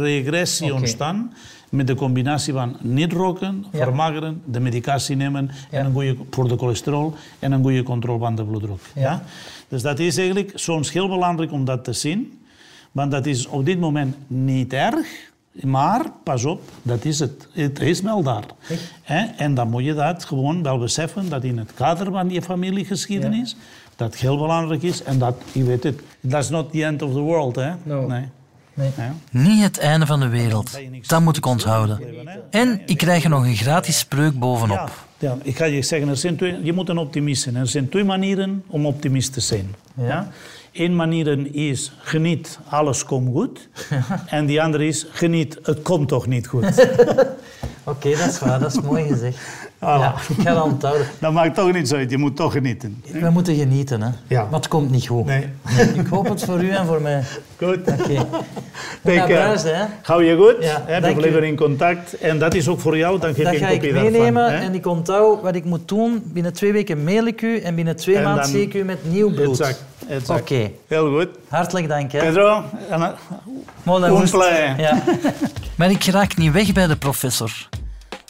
regressie 0.00 0.74
ontstaan 0.74 1.32
met 1.68 1.86
de 1.86 1.94
combinatie 1.94 2.52
van 2.52 2.76
niet 2.80 3.12
roken, 3.12 3.64
Ja. 3.72 3.78
vermageren, 3.84 4.42
de 4.44 4.60
medicatie 4.60 5.16
nemen 5.16 5.50
en 5.70 5.86
een 5.86 5.92
goede, 5.92 6.16
voor 6.30 6.48
de 6.48 6.56
cholesterol 6.56 7.14
en 7.38 7.52
een 7.52 7.62
goede 7.62 7.82
controle 7.82 8.18
van 8.18 8.34
de 8.34 8.44
bloeddruk. 8.44 8.80
Ja. 8.94 9.22
Dus 9.68 9.82
dat 9.82 9.98
is 9.98 10.16
eigenlijk 10.16 10.52
soms 10.54 10.92
heel 10.92 11.08
belangrijk 11.08 11.52
om 11.52 11.64
dat 11.64 11.84
te 11.84 11.92
zien. 11.92 12.40
Want 12.92 13.10
dat 13.10 13.26
is 13.26 13.46
op 13.46 13.64
dit 13.64 13.80
moment 13.80 14.16
niet 14.26 14.72
erg. 14.72 15.06
Maar 15.52 16.04
pas 16.22 16.44
op, 16.44 16.62
dat 16.82 17.04
is 17.04 17.18
het. 17.18 17.48
Het 17.52 17.80
is 17.80 18.00
wel 18.00 18.22
daar. 18.22 18.44
Hè? 19.02 19.24
En 19.36 19.54
dan 19.54 19.70
moet 19.70 19.84
je 19.84 19.94
dat 19.94 20.24
gewoon 20.24 20.62
wel 20.62 20.78
beseffen 20.78 21.28
dat 21.28 21.44
in 21.44 21.58
het 21.58 21.74
kader 21.74 22.10
van 22.10 22.30
je 22.30 22.42
familiegeschiedenis 22.42 23.56
dat 23.96 24.16
heel 24.16 24.38
belangrijk 24.38 24.82
is. 24.82 25.02
En 25.02 25.18
dat, 25.18 25.36
je 25.52 25.64
weet 25.64 25.82
het, 25.82 26.00
that's 26.28 26.48
not 26.48 26.72
the 26.72 26.84
end 26.84 27.02
of 27.02 27.12
the 27.12 27.20
world. 27.20 27.56
Hè? 27.56 27.72
Nee. 27.84 28.28
Ja. 28.74 29.14
Niet 29.30 29.62
het 29.62 29.78
einde 29.78 30.06
van 30.06 30.20
de 30.20 30.28
wereld. 30.28 30.78
Dat 31.06 31.20
moet 31.20 31.36
ik 31.36 31.46
onthouden. 31.46 32.00
En 32.50 32.80
ik 32.86 32.96
krijg 32.96 33.24
er 33.24 33.30
nog 33.30 33.44
een 33.44 33.56
gratis 33.56 33.98
spreuk 33.98 34.38
bovenop. 34.38 34.76
Ja, 35.18 35.28
ja, 35.28 35.36
ik 35.42 35.56
ga 35.56 35.64
je 35.64 35.82
zeggen, 35.82 36.08
er 36.08 36.16
zijn 36.16 36.36
twee, 36.36 36.64
je 36.64 36.72
moet 36.72 36.88
een 36.88 36.98
optimist 36.98 37.42
zijn. 37.42 37.56
Er 37.56 37.66
zijn 37.66 37.88
twee 37.88 38.04
manieren 38.04 38.62
om 38.66 38.86
optimist 38.86 39.32
te 39.32 39.40
zijn. 39.40 39.74
Ja. 39.94 40.28
Eén 40.72 40.96
manier 40.96 41.54
is 41.54 41.92
geniet, 41.98 42.58
alles 42.68 43.04
komt 43.04 43.32
goed. 43.32 43.68
En 44.26 44.46
die 44.46 44.62
andere 44.62 44.86
is 44.86 45.06
geniet, 45.10 45.58
het 45.62 45.82
komt 45.82 46.08
toch 46.08 46.26
niet 46.26 46.46
goed. 46.46 46.64
Oké, 47.84 48.10
dat 48.10 48.28
is 48.28 48.38
waar. 48.38 48.60
Dat 48.60 48.74
is 48.74 48.80
mooi 48.80 49.06
gezegd. 49.08 49.38
Voilà. 49.82 49.84
Ja, 49.84 50.14
ik 50.28 50.42
ga 50.42 50.54
dat 50.54 50.62
onthouden. 50.64 51.06
Dat 51.20 51.32
maakt 51.32 51.54
toch 51.54 51.72
niet 51.72 51.88
zo 51.88 51.96
uit, 51.96 52.10
je 52.10 52.18
moet 52.18 52.36
toch 52.36 52.52
genieten. 52.52 53.02
We 53.12 53.30
moeten 53.30 53.54
genieten, 53.54 54.02
hè. 54.02 54.08
Ja. 54.26 54.42
Maar 54.42 54.60
het 54.60 54.68
komt 54.68 54.90
niet 54.90 55.06
goed. 55.06 55.24
Nee. 55.24 55.48
Ik 55.94 56.06
hoop 56.06 56.28
het 56.28 56.44
voor 56.44 56.62
u 56.62 56.70
en 56.70 56.86
voor 56.86 57.00
mij. 57.00 57.22
Goed. 57.56 57.78
Oké. 59.04 59.34
Huis, 59.34 59.62
hè. 59.62 59.84
Hou 60.02 60.24
je 60.24 60.36
goed, 60.36 60.64
Ja, 60.64 60.82
hè, 60.86 61.00
we 61.00 61.14
blijven 61.14 61.44
in 61.44 61.56
contact. 61.56 62.18
En 62.18 62.38
dat 62.38 62.54
is 62.54 62.68
ook 62.68 62.80
voor 62.80 62.96
jou, 62.96 63.18
dan 63.18 63.34
geef 63.34 63.44
Dat 63.44 63.52
je 63.52 63.58
ga 63.58 63.66
een 63.66 63.72
ik 63.72 63.80
kopie 63.80 63.92
meenemen 63.92 64.42
daarvan. 64.42 64.60
en 64.60 64.74
ik 64.74 64.86
onthoud 64.86 65.42
wat 65.42 65.54
ik 65.54 65.64
moet 65.64 65.88
doen. 65.88 66.22
Binnen 66.24 66.52
twee 66.52 66.72
weken 66.72 67.04
mail 67.04 67.26
ik 67.26 67.42
u 67.42 67.58
en 67.58 67.74
binnen 67.74 67.96
twee 67.96 68.16
En 68.16 68.22
maanden 68.22 68.46
zie 68.46 68.62
ik 68.62 68.74
u 68.74 68.82
met 68.84 68.98
nieuw 69.10 69.34
bloed. 69.34 69.60
Exact, 69.60 69.84
exact. 70.08 70.40
Oké. 70.40 70.70
Heel 70.88 71.10
goed. 71.10 71.28
Hartelijk 71.48 71.88
dank. 71.88 72.12
Hè. 72.12 72.18
Pedro, 72.18 72.62
en, 72.90 73.14
Mooi, 73.82 74.00
dat 74.00 74.20
un 74.20 74.30
play. 74.30 74.74
Ja. 74.78 75.02
Maar 75.76 75.90
ik 75.90 76.04
raak 76.04 76.36
niet 76.36 76.52
weg 76.52 76.72
bij 76.72 76.86
de 76.86 76.96
professor. 76.96 77.68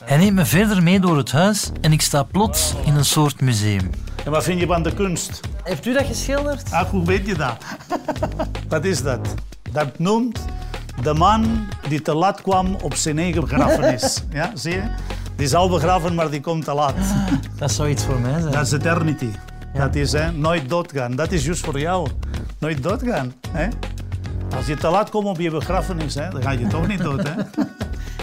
Hij 0.05 0.17
neemt 0.17 0.35
me 0.35 0.45
verder 0.45 0.83
mee 0.83 1.01
door 1.01 1.17
het 1.17 1.33
huis 1.33 1.71
en 1.81 1.93
ik 1.93 2.01
sta 2.01 2.23
plots 2.23 2.75
in 2.85 2.95
een 2.95 3.05
soort 3.05 3.41
museum. 3.41 3.91
En 4.25 4.31
wat 4.31 4.45
vind 4.45 4.61
je 4.61 4.67
van 4.67 4.83
de 4.83 4.95
kunst? 4.95 5.41
Heeft 5.65 5.87
u 5.87 5.93
dat 5.93 6.07
geschilderd? 6.07 6.71
Ah, 6.71 6.89
hoe 6.89 7.05
weet 7.05 7.27
je 7.27 7.35
dat? 7.35 7.57
Wat 8.69 8.85
is 8.85 9.03
dat? 9.03 9.35
Dat 9.73 9.99
noemt 9.99 10.45
de 11.03 11.15
man 11.15 11.69
die 11.89 12.03
te 12.03 12.15
laat 12.15 12.43
kwam 12.43 12.75
op 12.83 12.95
zijn 12.95 13.19
eigen 13.19 13.41
begrafenis. 13.41 14.23
Ja, 14.33 14.51
zie 14.55 14.73
je? 14.73 14.83
Die 15.37 15.47
is 15.47 15.55
al 15.55 15.69
begraven, 15.69 16.15
maar 16.15 16.31
die 16.31 16.41
komt 16.41 16.65
te 16.65 16.75
laat. 16.75 16.95
Dat 17.57 17.73
zou 17.73 17.89
iets 17.89 18.05
voor 18.05 18.21
mij 18.21 18.41
zijn. 18.41 18.53
Dat 18.53 18.67
is 18.67 18.73
eternity. 18.73 19.31
Dat 19.75 19.95
is 19.95 20.13
hè, 20.13 20.33
nooit 20.33 20.69
doodgaan. 20.69 21.17
Dat 21.17 21.33
is 21.33 21.45
juist 21.45 21.65
voor 21.65 21.79
jou. 21.79 22.09
Nooit 22.59 22.83
doodgaan. 22.83 23.33
Hè? 23.51 23.69
Als 24.57 24.67
je 24.67 24.77
te 24.77 24.89
laat 24.89 25.11
komt 25.11 25.27
op 25.27 25.39
je 25.41 25.51
begrafenis, 25.51 26.15
hè, 26.15 26.31
dan 26.31 26.43
ga 26.43 26.51
je 26.51 26.67
toch 26.67 26.87
niet 26.87 27.03
dood. 27.03 27.29
Hè? 27.29 27.35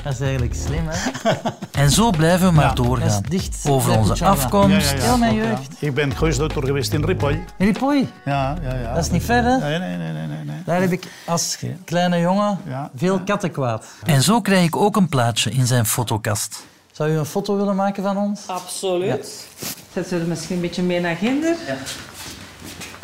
Dat 0.10 0.19
is 0.19 0.24
eigenlijk 0.24 0.56
slim, 0.56 0.88
hè? 0.88 1.32
En 1.84 1.91
zo 1.91 2.10
blijven 2.10 2.48
we 2.48 2.54
maar 2.54 2.76
doorgaan. 2.76 3.24
dicht 3.30 3.65
Over 3.69 3.98
onze 3.98 4.26
afkomst. 4.26 4.91
Heel 4.93 5.17
mijn 5.17 5.36
ja. 5.36 5.43
jeugd. 5.43 5.67
Ik 5.80 5.93
ben 5.93 6.12
huisdokter 6.12 6.63
geweest 6.65 6.93
in 6.93 7.06
Ripoll. 7.06 7.43
In 7.58 7.65
Ripoll? 7.65 8.08
Ja, 8.26 8.56
ja, 8.62 8.76
ja. 8.76 8.93
Dat 8.93 9.04
is 9.04 9.12
niet 9.12 9.24
ver, 9.24 9.43
hè? 9.43 9.58
Nee, 9.58 9.80
nee, 9.80 9.98
nee, 9.98 10.12
nee. 10.12 10.28
nee, 10.28 10.43
nee. 10.43 10.56
Daar 10.65 10.82
heb 10.82 10.91
ik 10.91 11.04
als 11.26 11.58
kleine 11.86 12.19
jongen 12.19 12.60
Ja. 12.67 12.89
veel 12.95 13.19
katten 13.19 13.52
kwaad. 13.52 13.86
En 14.06 14.22
zo 14.22 14.41
krijg 14.41 14.65
ik 14.65 14.76
ook 14.76 14.95
een 14.95 15.10
plaatje 15.10 15.52
in 15.52 15.67
zijn 15.67 15.86
fotokast. 15.86 16.63
Zou 16.91 17.10
u 17.10 17.17
een 17.17 17.26
foto 17.26 17.58
willen 17.58 17.76
maken 17.76 18.04
van 18.04 18.17
ons? 18.17 18.48
Absoluut. 18.48 19.48
Zetten 19.93 20.17
we 20.17 20.22
er 20.24 20.28
misschien 20.30 20.56
een 20.56 20.62
beetje 20.62 20.84
mee 20.84 21.00
naar 21.00 21.15
ginder? 21.15 21.56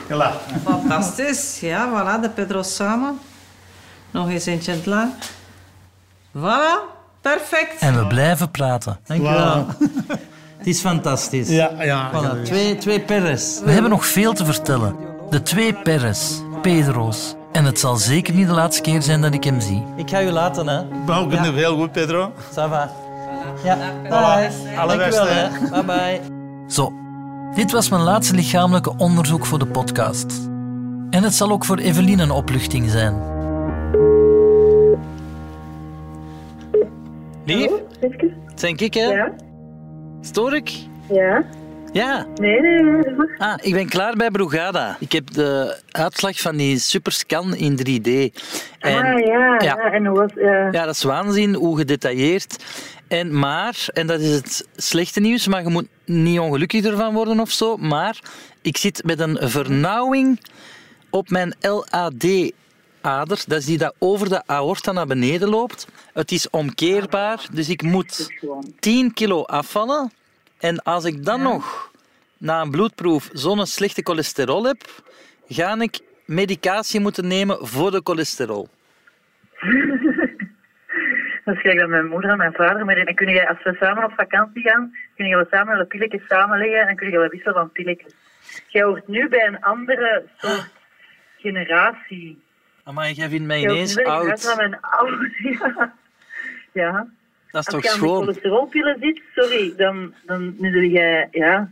Hela. 0.08 0.34
Fantastisch. 0.64 1.60
Ja, 1.60 1.90
voilà, 1.90 2.22
de 2.22 2.30
Pedro 2.30 2.62
samen. 2.62 3.20
Nog 4.12 4.30
eens 4.30 4.46
eentje 4.46 4.80
lang. 4.86 5.12
Voilà, 6.38 6.95
perfect. 7.32 7.80
En 7.80 7.96
we 7.96 8.08
blijven 8.08 8.52
praten. 8.52 8.98
Dank 9.06 9.22
u 9.22 9.24
wel. 9.24 9.66
Het 10.58 10.68
is 10.68 10.80
fantastisch. 10.80 11.50
Ja, 11.50 11.72
ja. 11.80 12.12
Voilà, 12.12 12.44
twee, 12.44 12.78
twee 12.78 13.00
perres. 13.00 13.62
We 13.64 13.72
hebben 13.72 13.92
nog 13.92 14.06
veel 14.06 14.34
te 14.34 14.46
vertellen. 14.46 14.96
De 15.30 15.42
twee 15.42 15.74
Perres, 15.74 16.42
Pedro's. 16.62 17.36
En 17.52 17.66
het 17.66 17.80
zal 17.80 17.96
zeker 17.96 18.34
niet 18.34 18.48
de 18.48 18.54
laatste 18.54 18.82
keer 18.82 19.02
zijn 19.02 19.22
dat 19.22 19.34
ik 19.34 19.44
hem 19.44 19.62
zie. 19.62 19.84
Ik 19.96 20.10
ga 20.10 20.22
u 20.22 20.30
laten, 20.30 20.68
hè. 20.68 20.82
Nou, 21.06 21.32
ja. 21.32 21.52
heel 21.52 21.78
goed, 21.78 21.92
Pedro. 21.92 22.32
Ça 22.52 22.70
va. 22.70 22.92
Ja, 23.64 23.78
bye. 24.04 24.78
Alle 24.78 24.98
Dank 24.98 25.02
u 25.02 25.06
beste, 25.06 25.24
wel, 25.24 25.34
hè. 25.34 25.50
hè. 25.50 25.70
Bye 25.70 25.84
bye. 25.84 26.22
Zo, 26.68 26.94
dit 27.56 27.72
was 27.72 27.90
mijn 27.90 28.02
laatste 28.02 28.36
lichamelijke 28.36 28.98
onderzoek 28.98 29.46
voor 29.46 29.60
de 29.60 29.68
podcast. 29.68 30.34
En 31.10 31.24
het 31.24 31.36
zal 31.36 31.52
ook 31.52 31.66
voor 31.66 31.78
Evelien 31.78 32.20
een 32.20 32.32
opluchting 32.32 32.90
zijn. 32.90 33.14
Lief? 37.46 37.72
Het 38.00 38.60
zijn 38.60 38.78
ik, 38.78 38.94
hè? 38.94 39.06
Ja. 39.06 39.34
Stoor 40.22 40.56
ik? 40.56 40.72
Ja. 41.12 41.46
Ja. 41.92 42.28
Nee, 42.36 42.62
nee, 42.62 42.82
nee. 42.82 43.04
Ah, 43.38 43.54
ik 43.62 43.74
ben 43.74 43.90
klaar 43.90 44.16
bij 44.16 44.30
Brugada. 44.30 44.98
Ik 45.00 45.12
heb 45.12 45.32
de 45.34 45.80
uitslag 45.92 46.40
van 46.40 46.56
die 46.56 46.80
superscan 46.80 47.56
in 47.56 47.78
3D. 47.78 48.38
En, 48.80 49.04
ah, 49.04 49.26
ja, 49.26 49.60
ja. 49.64 49.78
En 49.78 50.06
hoe 50.06 50.18
was... 50.18 50.32
Ja, 50.72 50.86
dat 50.86 50.96
is 50.96 51.04
waanzin, 51.04 51.54
hoe 51.54 51.78
gedetailleerd. 51.78 52.64
En 53.08 53.40
maar, 53.40 53.88
en 53.94 54.08
dat 54.08 54.20
is 54.20 54.36
het 54.36 54.68
slechte 54.76 55.20
nieuws, 55.20 55.48
maar 55.48 55.64
je 55.64 55.70
moet 55.70 55.88
niet 56.06 56.40
ongelukkig 56.40 56.86
ervan 56.86 57.14
worden 57.14 57.40
of 57.40 57.52
zo, 57.52 57.78
maar 57.78 58.20
ik 58.62 58.78
zit 58.78 59.04
met 59.04 59.20
een 59.20 59.38
vernauwing 59.42 60.40
op 61.10 61.30
mijn 61.30 61.56
LAD-ader. 63.06 63.44
Dat 63.48 63.60
is 63.60 63.66
die 63.66 63.78
dat 63.78 63.96
over 64.00 64.30
de 64.30 64.42
aorta 64.46 64.92
naar 64.92 65.08
beneden 65.08 65.50
loopt. 65.50 65.88
Het 66.14 66.32
is 66.32 66.50
omkeerbaar, 66.50 67.46
dus 67.52 67.70
ik 67.70 67.82
moet 67.82 68.34
10 68.80 69.14
kilo 69.14 69.44
afvallen. 69.44 70.12
En 70.60 70.84
als 70.84 71.06
ik 71.06 71.26
dan 71.26 71.42
nog 71.42 71.92
na 72.38 72.62
een 72.62 72.72
bloedproef 72.72 73.30
zo'n 73.34 73.66
slechte 73.66 74.02
cholesterol 74.04 74.64
heb, 74.66 74.82
ga 75.48 75.80
ik 75.80 76.00
medicatie 76.26 77.00
moeten 77.00 77.28
nemen 77.28 77.68
voor 77.68 77.92
de 77.92 78.02
cholesterol. 78.04 78.68
Dus 81.46 81.62
kijk 81.62 81.80
dat 81.80 81.90
mijn 81.90 82.08
moeder 82.08 82.30
en 82.30 82.38
mijn 82.38 82.54
vader 82.54 82.86
met 82.86 83.08
en 83.08 83.16
kun 83.16 83.30
jij, 83.30 83.48
als 83.48 83.64
we 83.64 83.76
samen 83.80 84.04
op 84.04 84.12
vakantie 84.12 84.62
gaan, 84.62 84.96
kun 85.16 85.26
je 85.26 85.36
wel 85.36 85.46
samen 85.52 85.78
de 85.78 85.86
pilletjes 85.86 86.28
samenleggen 86.28 86.88
en 86.88 86.96
kun 86.96 87.12
je 87.12 87.18
wel 87.18 87.30
wisselen 87.30 87.54
van 87.54 87.72
pilletjes. 87.72 88.14
Jij 88.68 88.84
hoort 88.84 89.08
nu 89.08 89.28
bij 89.30 89.48
een 89.48 89.62
andere 89.62 90.24
soort 90.38 90.72
generatie. 91.38 92.45
Maar 92.94 93.12
jij 93.12 93.30
vindt 93.30 93.46
mij 93.46 93.62
ineens 93.62 93.98
oud. 94.04 94.42
van 94.42 94.58
mijn 94.58 94.82
ouders. 94.82 95.38
Ja. 96.74 96.84
ja. 96.84 97.08
Dat 97.52 97.68
is 97.68 97.74
Als 97.74 97.84
toch 97.84 97.84
je 97.84 97.90
aan 97.90 98.00
de 98.00 98.06
schoon? 98.06 98.20
cholesterolpillen 98.20 98.98
zit, 99.00 99.22
sorry, 99.36 99.74
dan, 99.78 100.14
dan 100.26 100.56
nu 100.58 100.88
jij, 100.88 101.28
ja, 101.32 101.72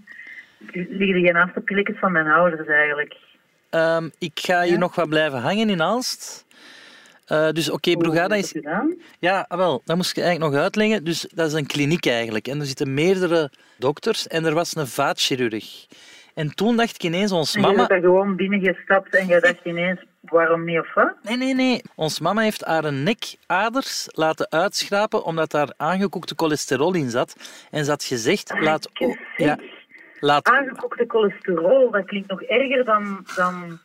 liggen 0.71 1.21
jij 1.21 1.31
naast 1.31 1.53
de 1.53 1.61
pilletjes 1.61 1.97
van 1.99 2.11
mijn 2.11 2.27
ouders 2.27 2.67
eigenlijk. 2.67 3.15
Ehm, 3.69 4.09
ik 4.17 4.39
ga 4.39 4.61
hier 4.61 4.77
nog 4.77 4.95
wat 4.95 5.09
blijven 5.09 5.39
hangen 5.39 5.69
in 5.69 5.81
Aalst. 5.81 6.45
Eh, 7.25 7.49
dus 7.49 7.69
oké, 7.69 7.97
Brugada 7.97 8.35
is... 8.35 8.55
Ja, 9.19 9.45
ah, 9.47 9.57
wel, 9.57 9.81
dat 9.85 9.95
moest 9.95 10.17
ik 10.17 10.23
eigenlijk 10.23 10.53
nog 10.53 10.63
uitleggen. 10.63 11.03
Dus 11.03 11.27
dat 11.33 11.47
is 11.47 11.53
een 11.53 11.67
kliniek 11.67 12.05
eigenlijk. 12.05 12.47
En 12.47 12.59
er 12.59 12.65
zitten 12.65 12.93
meerdere 12.93 13.51
dokters 13.77 14.27
en 14.27 14.45
er 14.45 14.53
was 14.53 14.75
een 14.75 14.87
vaatchirurg. 14.87 15.85
En 16.33 16.55
toen 16.55 16.75
dacht 16.77 16.95
ik 16.95 17.03
ineens, 17.03 17.31
ons 17.31 17.55
En 17.55 17.61
je 17.61 17.67
mama... 17.67 17.77
bent 17.87 17.91
er 17.91 17.99
gewoon 18.09 18.35
binnengestapt 18.35 19.15
en 19.15 19.27
je 19.27 19.39
dacht 19.39 19.59
ineens, 19.63 19.99
waarom 20.19 20.63
niet 20.65 20.79
of 20.79 20.93
wat? 20.93 21.13
Nee, 21.21 21.37
nee, 21.37 21.53
nee. 21.55 21.81
Ons 21.95 22.19
mama 22.19 22.41
heeft 22.41 22.63
haar 22.65 22.93
nekaders 22.93 24.07
laten 24.11 24.47
uitschrapen 24.51 25.23
omdat 25.23 25.51
daar 25.51 25.73
aangekoekte 25.77 26.33
cholesterol 26.37 26.93
in 26.93 27.09
zat. 27.09 27.35
En 27.71 27.85
ze 27.85 27.91
had 27.91 28.03
gezegd, 28.03 28.53
laat... 28.59 28.89
o- 28.99 29.15
Ja, 29.37 29.57
laat... 30.19 30.45
Aangekookte 30.47 31.05
cholesterol, 31.07 31.91
dat 31.91 32.05
klinkt 32.05 32.29
nog 32.29 32.41
erger 32.41 32.85
dan, 32.85 33.25
dan, 33.35 33.79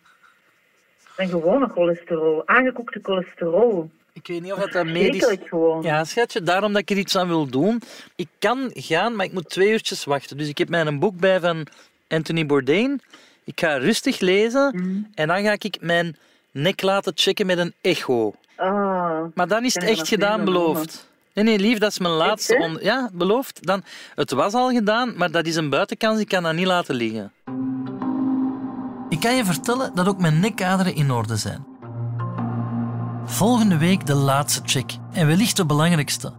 dan 1.17 1.29
gewone 1.29 1.69
cholesterol. 1.69 2.43
Aangekookte 2.47 2.99
cholesterol. 3.03 3.91
Ik 4.13 4.27
weet 4.27 4.43
niet 4.43 4.53
of 4.53 4.59
dat, 4.59 4.73
dat 4.73 4.87
medisch... 4.87 5.37
Gewoon. 5.45 5.83
Ja, 5.83 6.05
schatje, 6.05 6.43
daarom 6.43 6.73
dat 6.73 6.81
ik 6.83 6.91
er 6.91 6.97
iets 6.97 7.17
aan 7.17 7.29
wil 7.29 7.47
doen. 7.47 7.83
Ik 8.17 8.29
kan 8.39 8.71
gaan, 8.75 9.17
maar 9.17 9.27
ik 9.27 9.33
moet 9.33 9.51
twee 9.51 9.71
uurtjes 9.71 10.05
wachten. 10.05 10.37
Dus 10.37 10.49
ik 10.49 10.59
heb 10.59 10.69
mij 10.69 10.87
een 10.87 10.99
boek 10.99 11.17
bij 11.17 11.41
van 11.41 11.67
Anthony 12.09 12.47
Bourdain. 12.47 13.01
Ik 13.45 13.61
ga 13.61 13.77
rustig 13.77 14.21
lezen 14.21 14.73
Mhm. 14.77 14.99
en 15.15 15.29
dan 15.29 15.43
ga 15.43 15.53
ik 15.59 15.77
mijn 15.81 16.17
nek 16.53 16.83
laten 16.83 17.13
checken 17.15 17.47
met 17.47 17.59
een 17.59 17.73
echo. 17.81 18.35
Ah, 18.57 19.21
Maar 19.35 19.49
dan 19.49 19.65
is 19.65 19.75
het 19.75 19.83
echt 19.85 20.09
gedaan, 20.09 20.45
beloofd. 20.45 21.07
Nee, 21.35 21.45
nee, 21.45 21.59
lief, 21.59 21.79
dat 21.79 21.91
is 21.91 21.99
mijn 21.99 22.15
laatste... 22.15 22.57
on- 22.57 22.79
Ja, 22.83 23.11
beloofd. 23.13 23.67
Dan, 23.67 23.83
het 24.15 24.31
was 24.31 24.53
al 24.55 24.71
gedaan, 24.71 25.13
maar 25.17 25.31
dat 25.31 25.47
is 25.47 25.57
een 25.57 25.69
buitenkans. 25.71 26.21
Ik 26.21 26.29
kan 26.29 26.43
dat 26.43 26.55
niet 26.55 26.67
laten 26.67 26.95
liggen. 26.95 27.33
Ik 29.09 29.21
kan 29.21 29.37
je 29.37 29.45
vertellen 29.45 29.91
dat 29.95 30.09
ook 30.09 30.19
mijn 30.19 30.41
nekaderen 30.41 30.95
in 30.95 31.11
orde 31.11 31.37
zijn. 31.37 31.67
Volgende 33.25 33.77
week 33.79 34.07
de 34.07 34.15
laatste 34.15 34.61
check 34.65 34.91
en 35.13 35.27
wellicht 35.27 35.57
de 35.57 35.67
belangrijkste. 35.67 36.33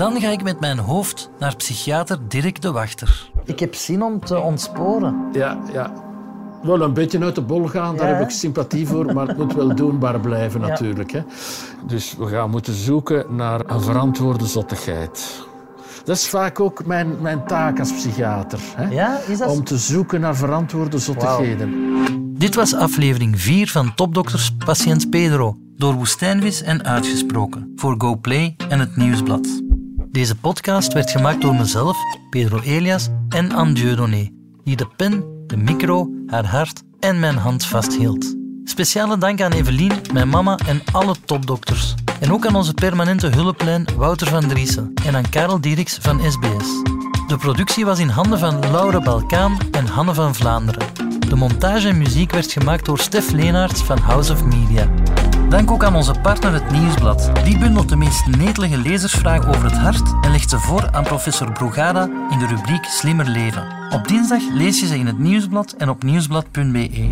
Dan 0.00 0.20
ga 0.20 0.28
ik 0.28 0.42
met 0.42 0.60
mijn 0.60 0.78
hoofd 0.78 1.30
naar 1.38 1.56
psychiater 1.56 2.18
Dirk 2.28 2.62
de 2.62 2.72
Wachter. 2.72 3.30
Ik 3.44 3.60
heb 3.60 3.74
zin 3.74 4.02
om 4.02 4.20
te 4.24 4.38
ontsporen. 4.38 5.28
Ja, 5.32 5.58
ja. 5.72 5.92
Wel 6.62 6.80
een 6.80 6.92
beetje 6.92 7.20
uit 7.20 7.34
de 7.34 7.42
bol 7.42 7.66
gaan, 7.66 7.96
daar 7.96 8.08
Ja, 8.08 8.14
heb 8.14 8.22
ik 8.22 8.30
sympathie 8.30 8.86
voor, 8.86 9.14
maar 9.14 9.26
het 9.28 9.36
moet 9.36 9.54
wel 9.54 9.74
doenbaar 9.74 10.20
blijven 10.20 10.60
Ja. 10.60 10.66
natuurlijk. 10.66 11.12
Hè. 11.12 11.22
Dus 11.86 12.16
we 12.18 12.26
gaan 12.26 12.50
moeten 12.50 12.74
zoeken 12.74 13.24
naar 13.28 13.60
een 13.66 13.80
verantwoorde 13.80 14.46
zottigheid. 14.46 15.44
Dat 16.04 16.16
is 16.16 16.28
vaak 16.28 16.60
ook 16.60 16.86
mijn, 16.86 17.20
mijn 17.20 17.46
taak 17.46 17.78
als 17.78 17.92
psychiater. 17.92 18.60
Hè? 18.76 18.88
Ja, 18.88 19.18
is 19.28 19.38
dat 19.38 19.48
Om 19.48 19.64
te 19.64 19.78
zoeken 19.78 20.20
naar 20.20 20.36
verantwoorde 20.36 20.98
zottigheden. 20.98 21.74
Dit 22.38 22.54
was 22.54 22.74
aflevering 22.74 23.40
4 23.40 23.68
van 23.70 23.94
Topdokters 23.94 24.50
Patiënt 24.64 25.10
Pedro, 25.10 25.56
door 25.76 25.94
Woestijnvis 25.94 26.62
en 26.62 26.84
uitgesproken, 26.84 27.72
voor 27.76 27.94
GoPlay 27.98 28.56
en 28.68 28.80
het 28.80 28.96
Nieuwsblad. 28.96 29.68
Deze 30.12 30.36
podcast 30.36 30.92
werd 30.92 31.10
gemaakt 31.10 31.40
door 31.40 31.54
mezelf, 31.54 31.96
Pedro 32.30 32.60
Elias 32.60 33.08
en 33.28 33.52
Anne 33.52 33.72
Dieudonné, 33.72 34.30
die 34.64 34.76
de 34.76 34.86
pen, 34.96 35.24
de 35.46 35.56
micro, 35.56 36.10
haar 36.26 36.46
hart 36.46 36.82
en 37.00 37.18
mijn 37.18 37.36
hand 37.36 37.66
vasthield. 37.66 38.34
Speciale 38.64 39.18
dank 39.18 39.40
aan 39.40 39.52
Evelien, 39.52 39.92
mijn 40.12 40.28
mama 40.28 40.58
en 40.66 40.82
alle 40.92 41.14
topdokters. 41.24 41.94
En 42.20 42.32
ook 42.32 42.46
aan 42.46 42.54
onze 42.54 42.74
permanente 42.74 43.26
hulplijn 43.26 43.84
Wouter 43.96 44.26
van 44.26 44.48
Driessen 44.48 44.92
en 45.06 45.16
aan 45.16 45.28
Karel 45.28 45.60
Dieriks 45.60 45.98
van 46.00 46.20
SBS. 46.30 46.82
De 47.26 47.36
productie 47.38 47.84
was 47.84 47.98
in 47.98 48.08
handen 48.08 48.38
van 48.38 48.70
Laura 48.70 49.00
Balkaan 49.00 49.58
en 49.70 49.86
Hanne 49.86 50.14
van 50.14 50.34
Vlaanderen. 50.34 50.86
De 51.28 51.36
montage 51.36 51.88
en 51.88 51.98
muziek 51.98 52.32
werd 52.32 52.52
gemaakt 52.52 52.84
door 52.84 52.98
Stef 52.98 53.30
Leenaerts 53.30 53.82
van 53.82 53.98
House 53.98 54.32
of 54.32 54.44
Media. 54.44 54.88
Dank 55.50 55.70
ook 55.70 55.84
aan 55.84 55.96
onze 55.96 56.14
partner 56.22 56.52
Het 56.52 56.70
Nieuwsblad. 56.70 57.30
Die 57.44 57.58
bundelt 57.58 57.88
de 57.88 57.96
meest 57.96 58.26
netelige 58.26 58.76
lezersvragen 58.76 59.48
over 59.48 59.64
het 59.64 59.78
hart 59.78 60.14
en 60.20 60.30
legt 60.30 60.50
ze 60.50 60.58
voor 60.58 60.90
aan 60.90 61.04
professor 61.04 61.52
Brugada 61.52 62.08
in 62.30 62.38
de 62.38 62.46
rubriek 62.46 62.84
Slimmer 62.84 63.28
Leven. 63.28 63.66
Op 63.92 64.08
dinsdag 64.08 64.42
lees 64.52 64.80
je 64.80 64.86
ze 64.86 64.98
in 64.98 65.06
het 65.06 65.18
Nieuwsblad 65.18 65.74
en 65.78 65.88
op 65.88 66.02
nieuwsblad.be. 66.02 67.10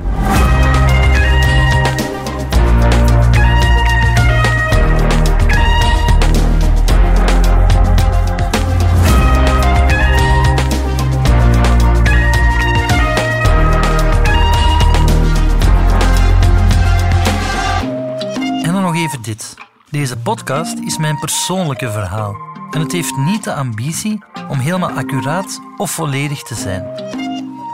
dit. 19.21 19.55
Deze 19.91 20.17
podcast 20.17 20.79
is 20.79 20.99
mijn 20.99 21.19
persoonlijke 21.19 21.91
verhaal. 21.91 22.37
En 22.71 22.81
het 22.81 22.93
heeft 22.93 23.17
niet 23.17 23.45
de 23.45 23.55
ambitie 23.55 24.23
om 24.49 24.59
helemaal 24.59 24.91
accuraat 24.91 25.61
of 25.77 25.91
volledig 25.91 26.43
te 26.43 26.55
zijn. 26.55 26.85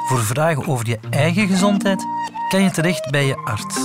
Voor 0.07 0.25
vragen 0.25 0.67
over 0.67 0.89
je 0.89 0.99
eigen 1.11 1.47
gezondheid 1.47 2.07
kan 2.49 2.63
je 2.63 2.71
terecht 2.71 3.11
bij 3.11 3.27
je 3.27 3.37
arts. 3.37 3.77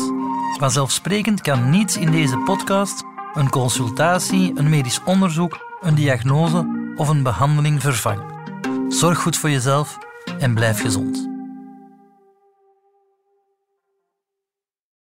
Vanzelfsprekend 0.59 1.41
kan 1.41 1.69
niets 1.69 1.97
in 1.97 2.12
deze 2.12 2.38
podcast 2.38 3.03
een 3.33 3.49
consultatie, 3.49 4.51
een 4.55 4.69
medisch 4.69 5.03
onderzoek, 5.03 5.77
een 5.81 5.95
diagnose 5.95 6.93
of 6.95 7.07
een 7.07 7.23
behandeling 7.23 7.81
vervangen. 7.81 8.25
Zorg 8.88 9.19
goed 9.19 9.38
voor 9.38 9.49
jezelf 9.49 9.97
en 10.39 10.53
blijf 10.53 10.81
gezond. 10.81 11.38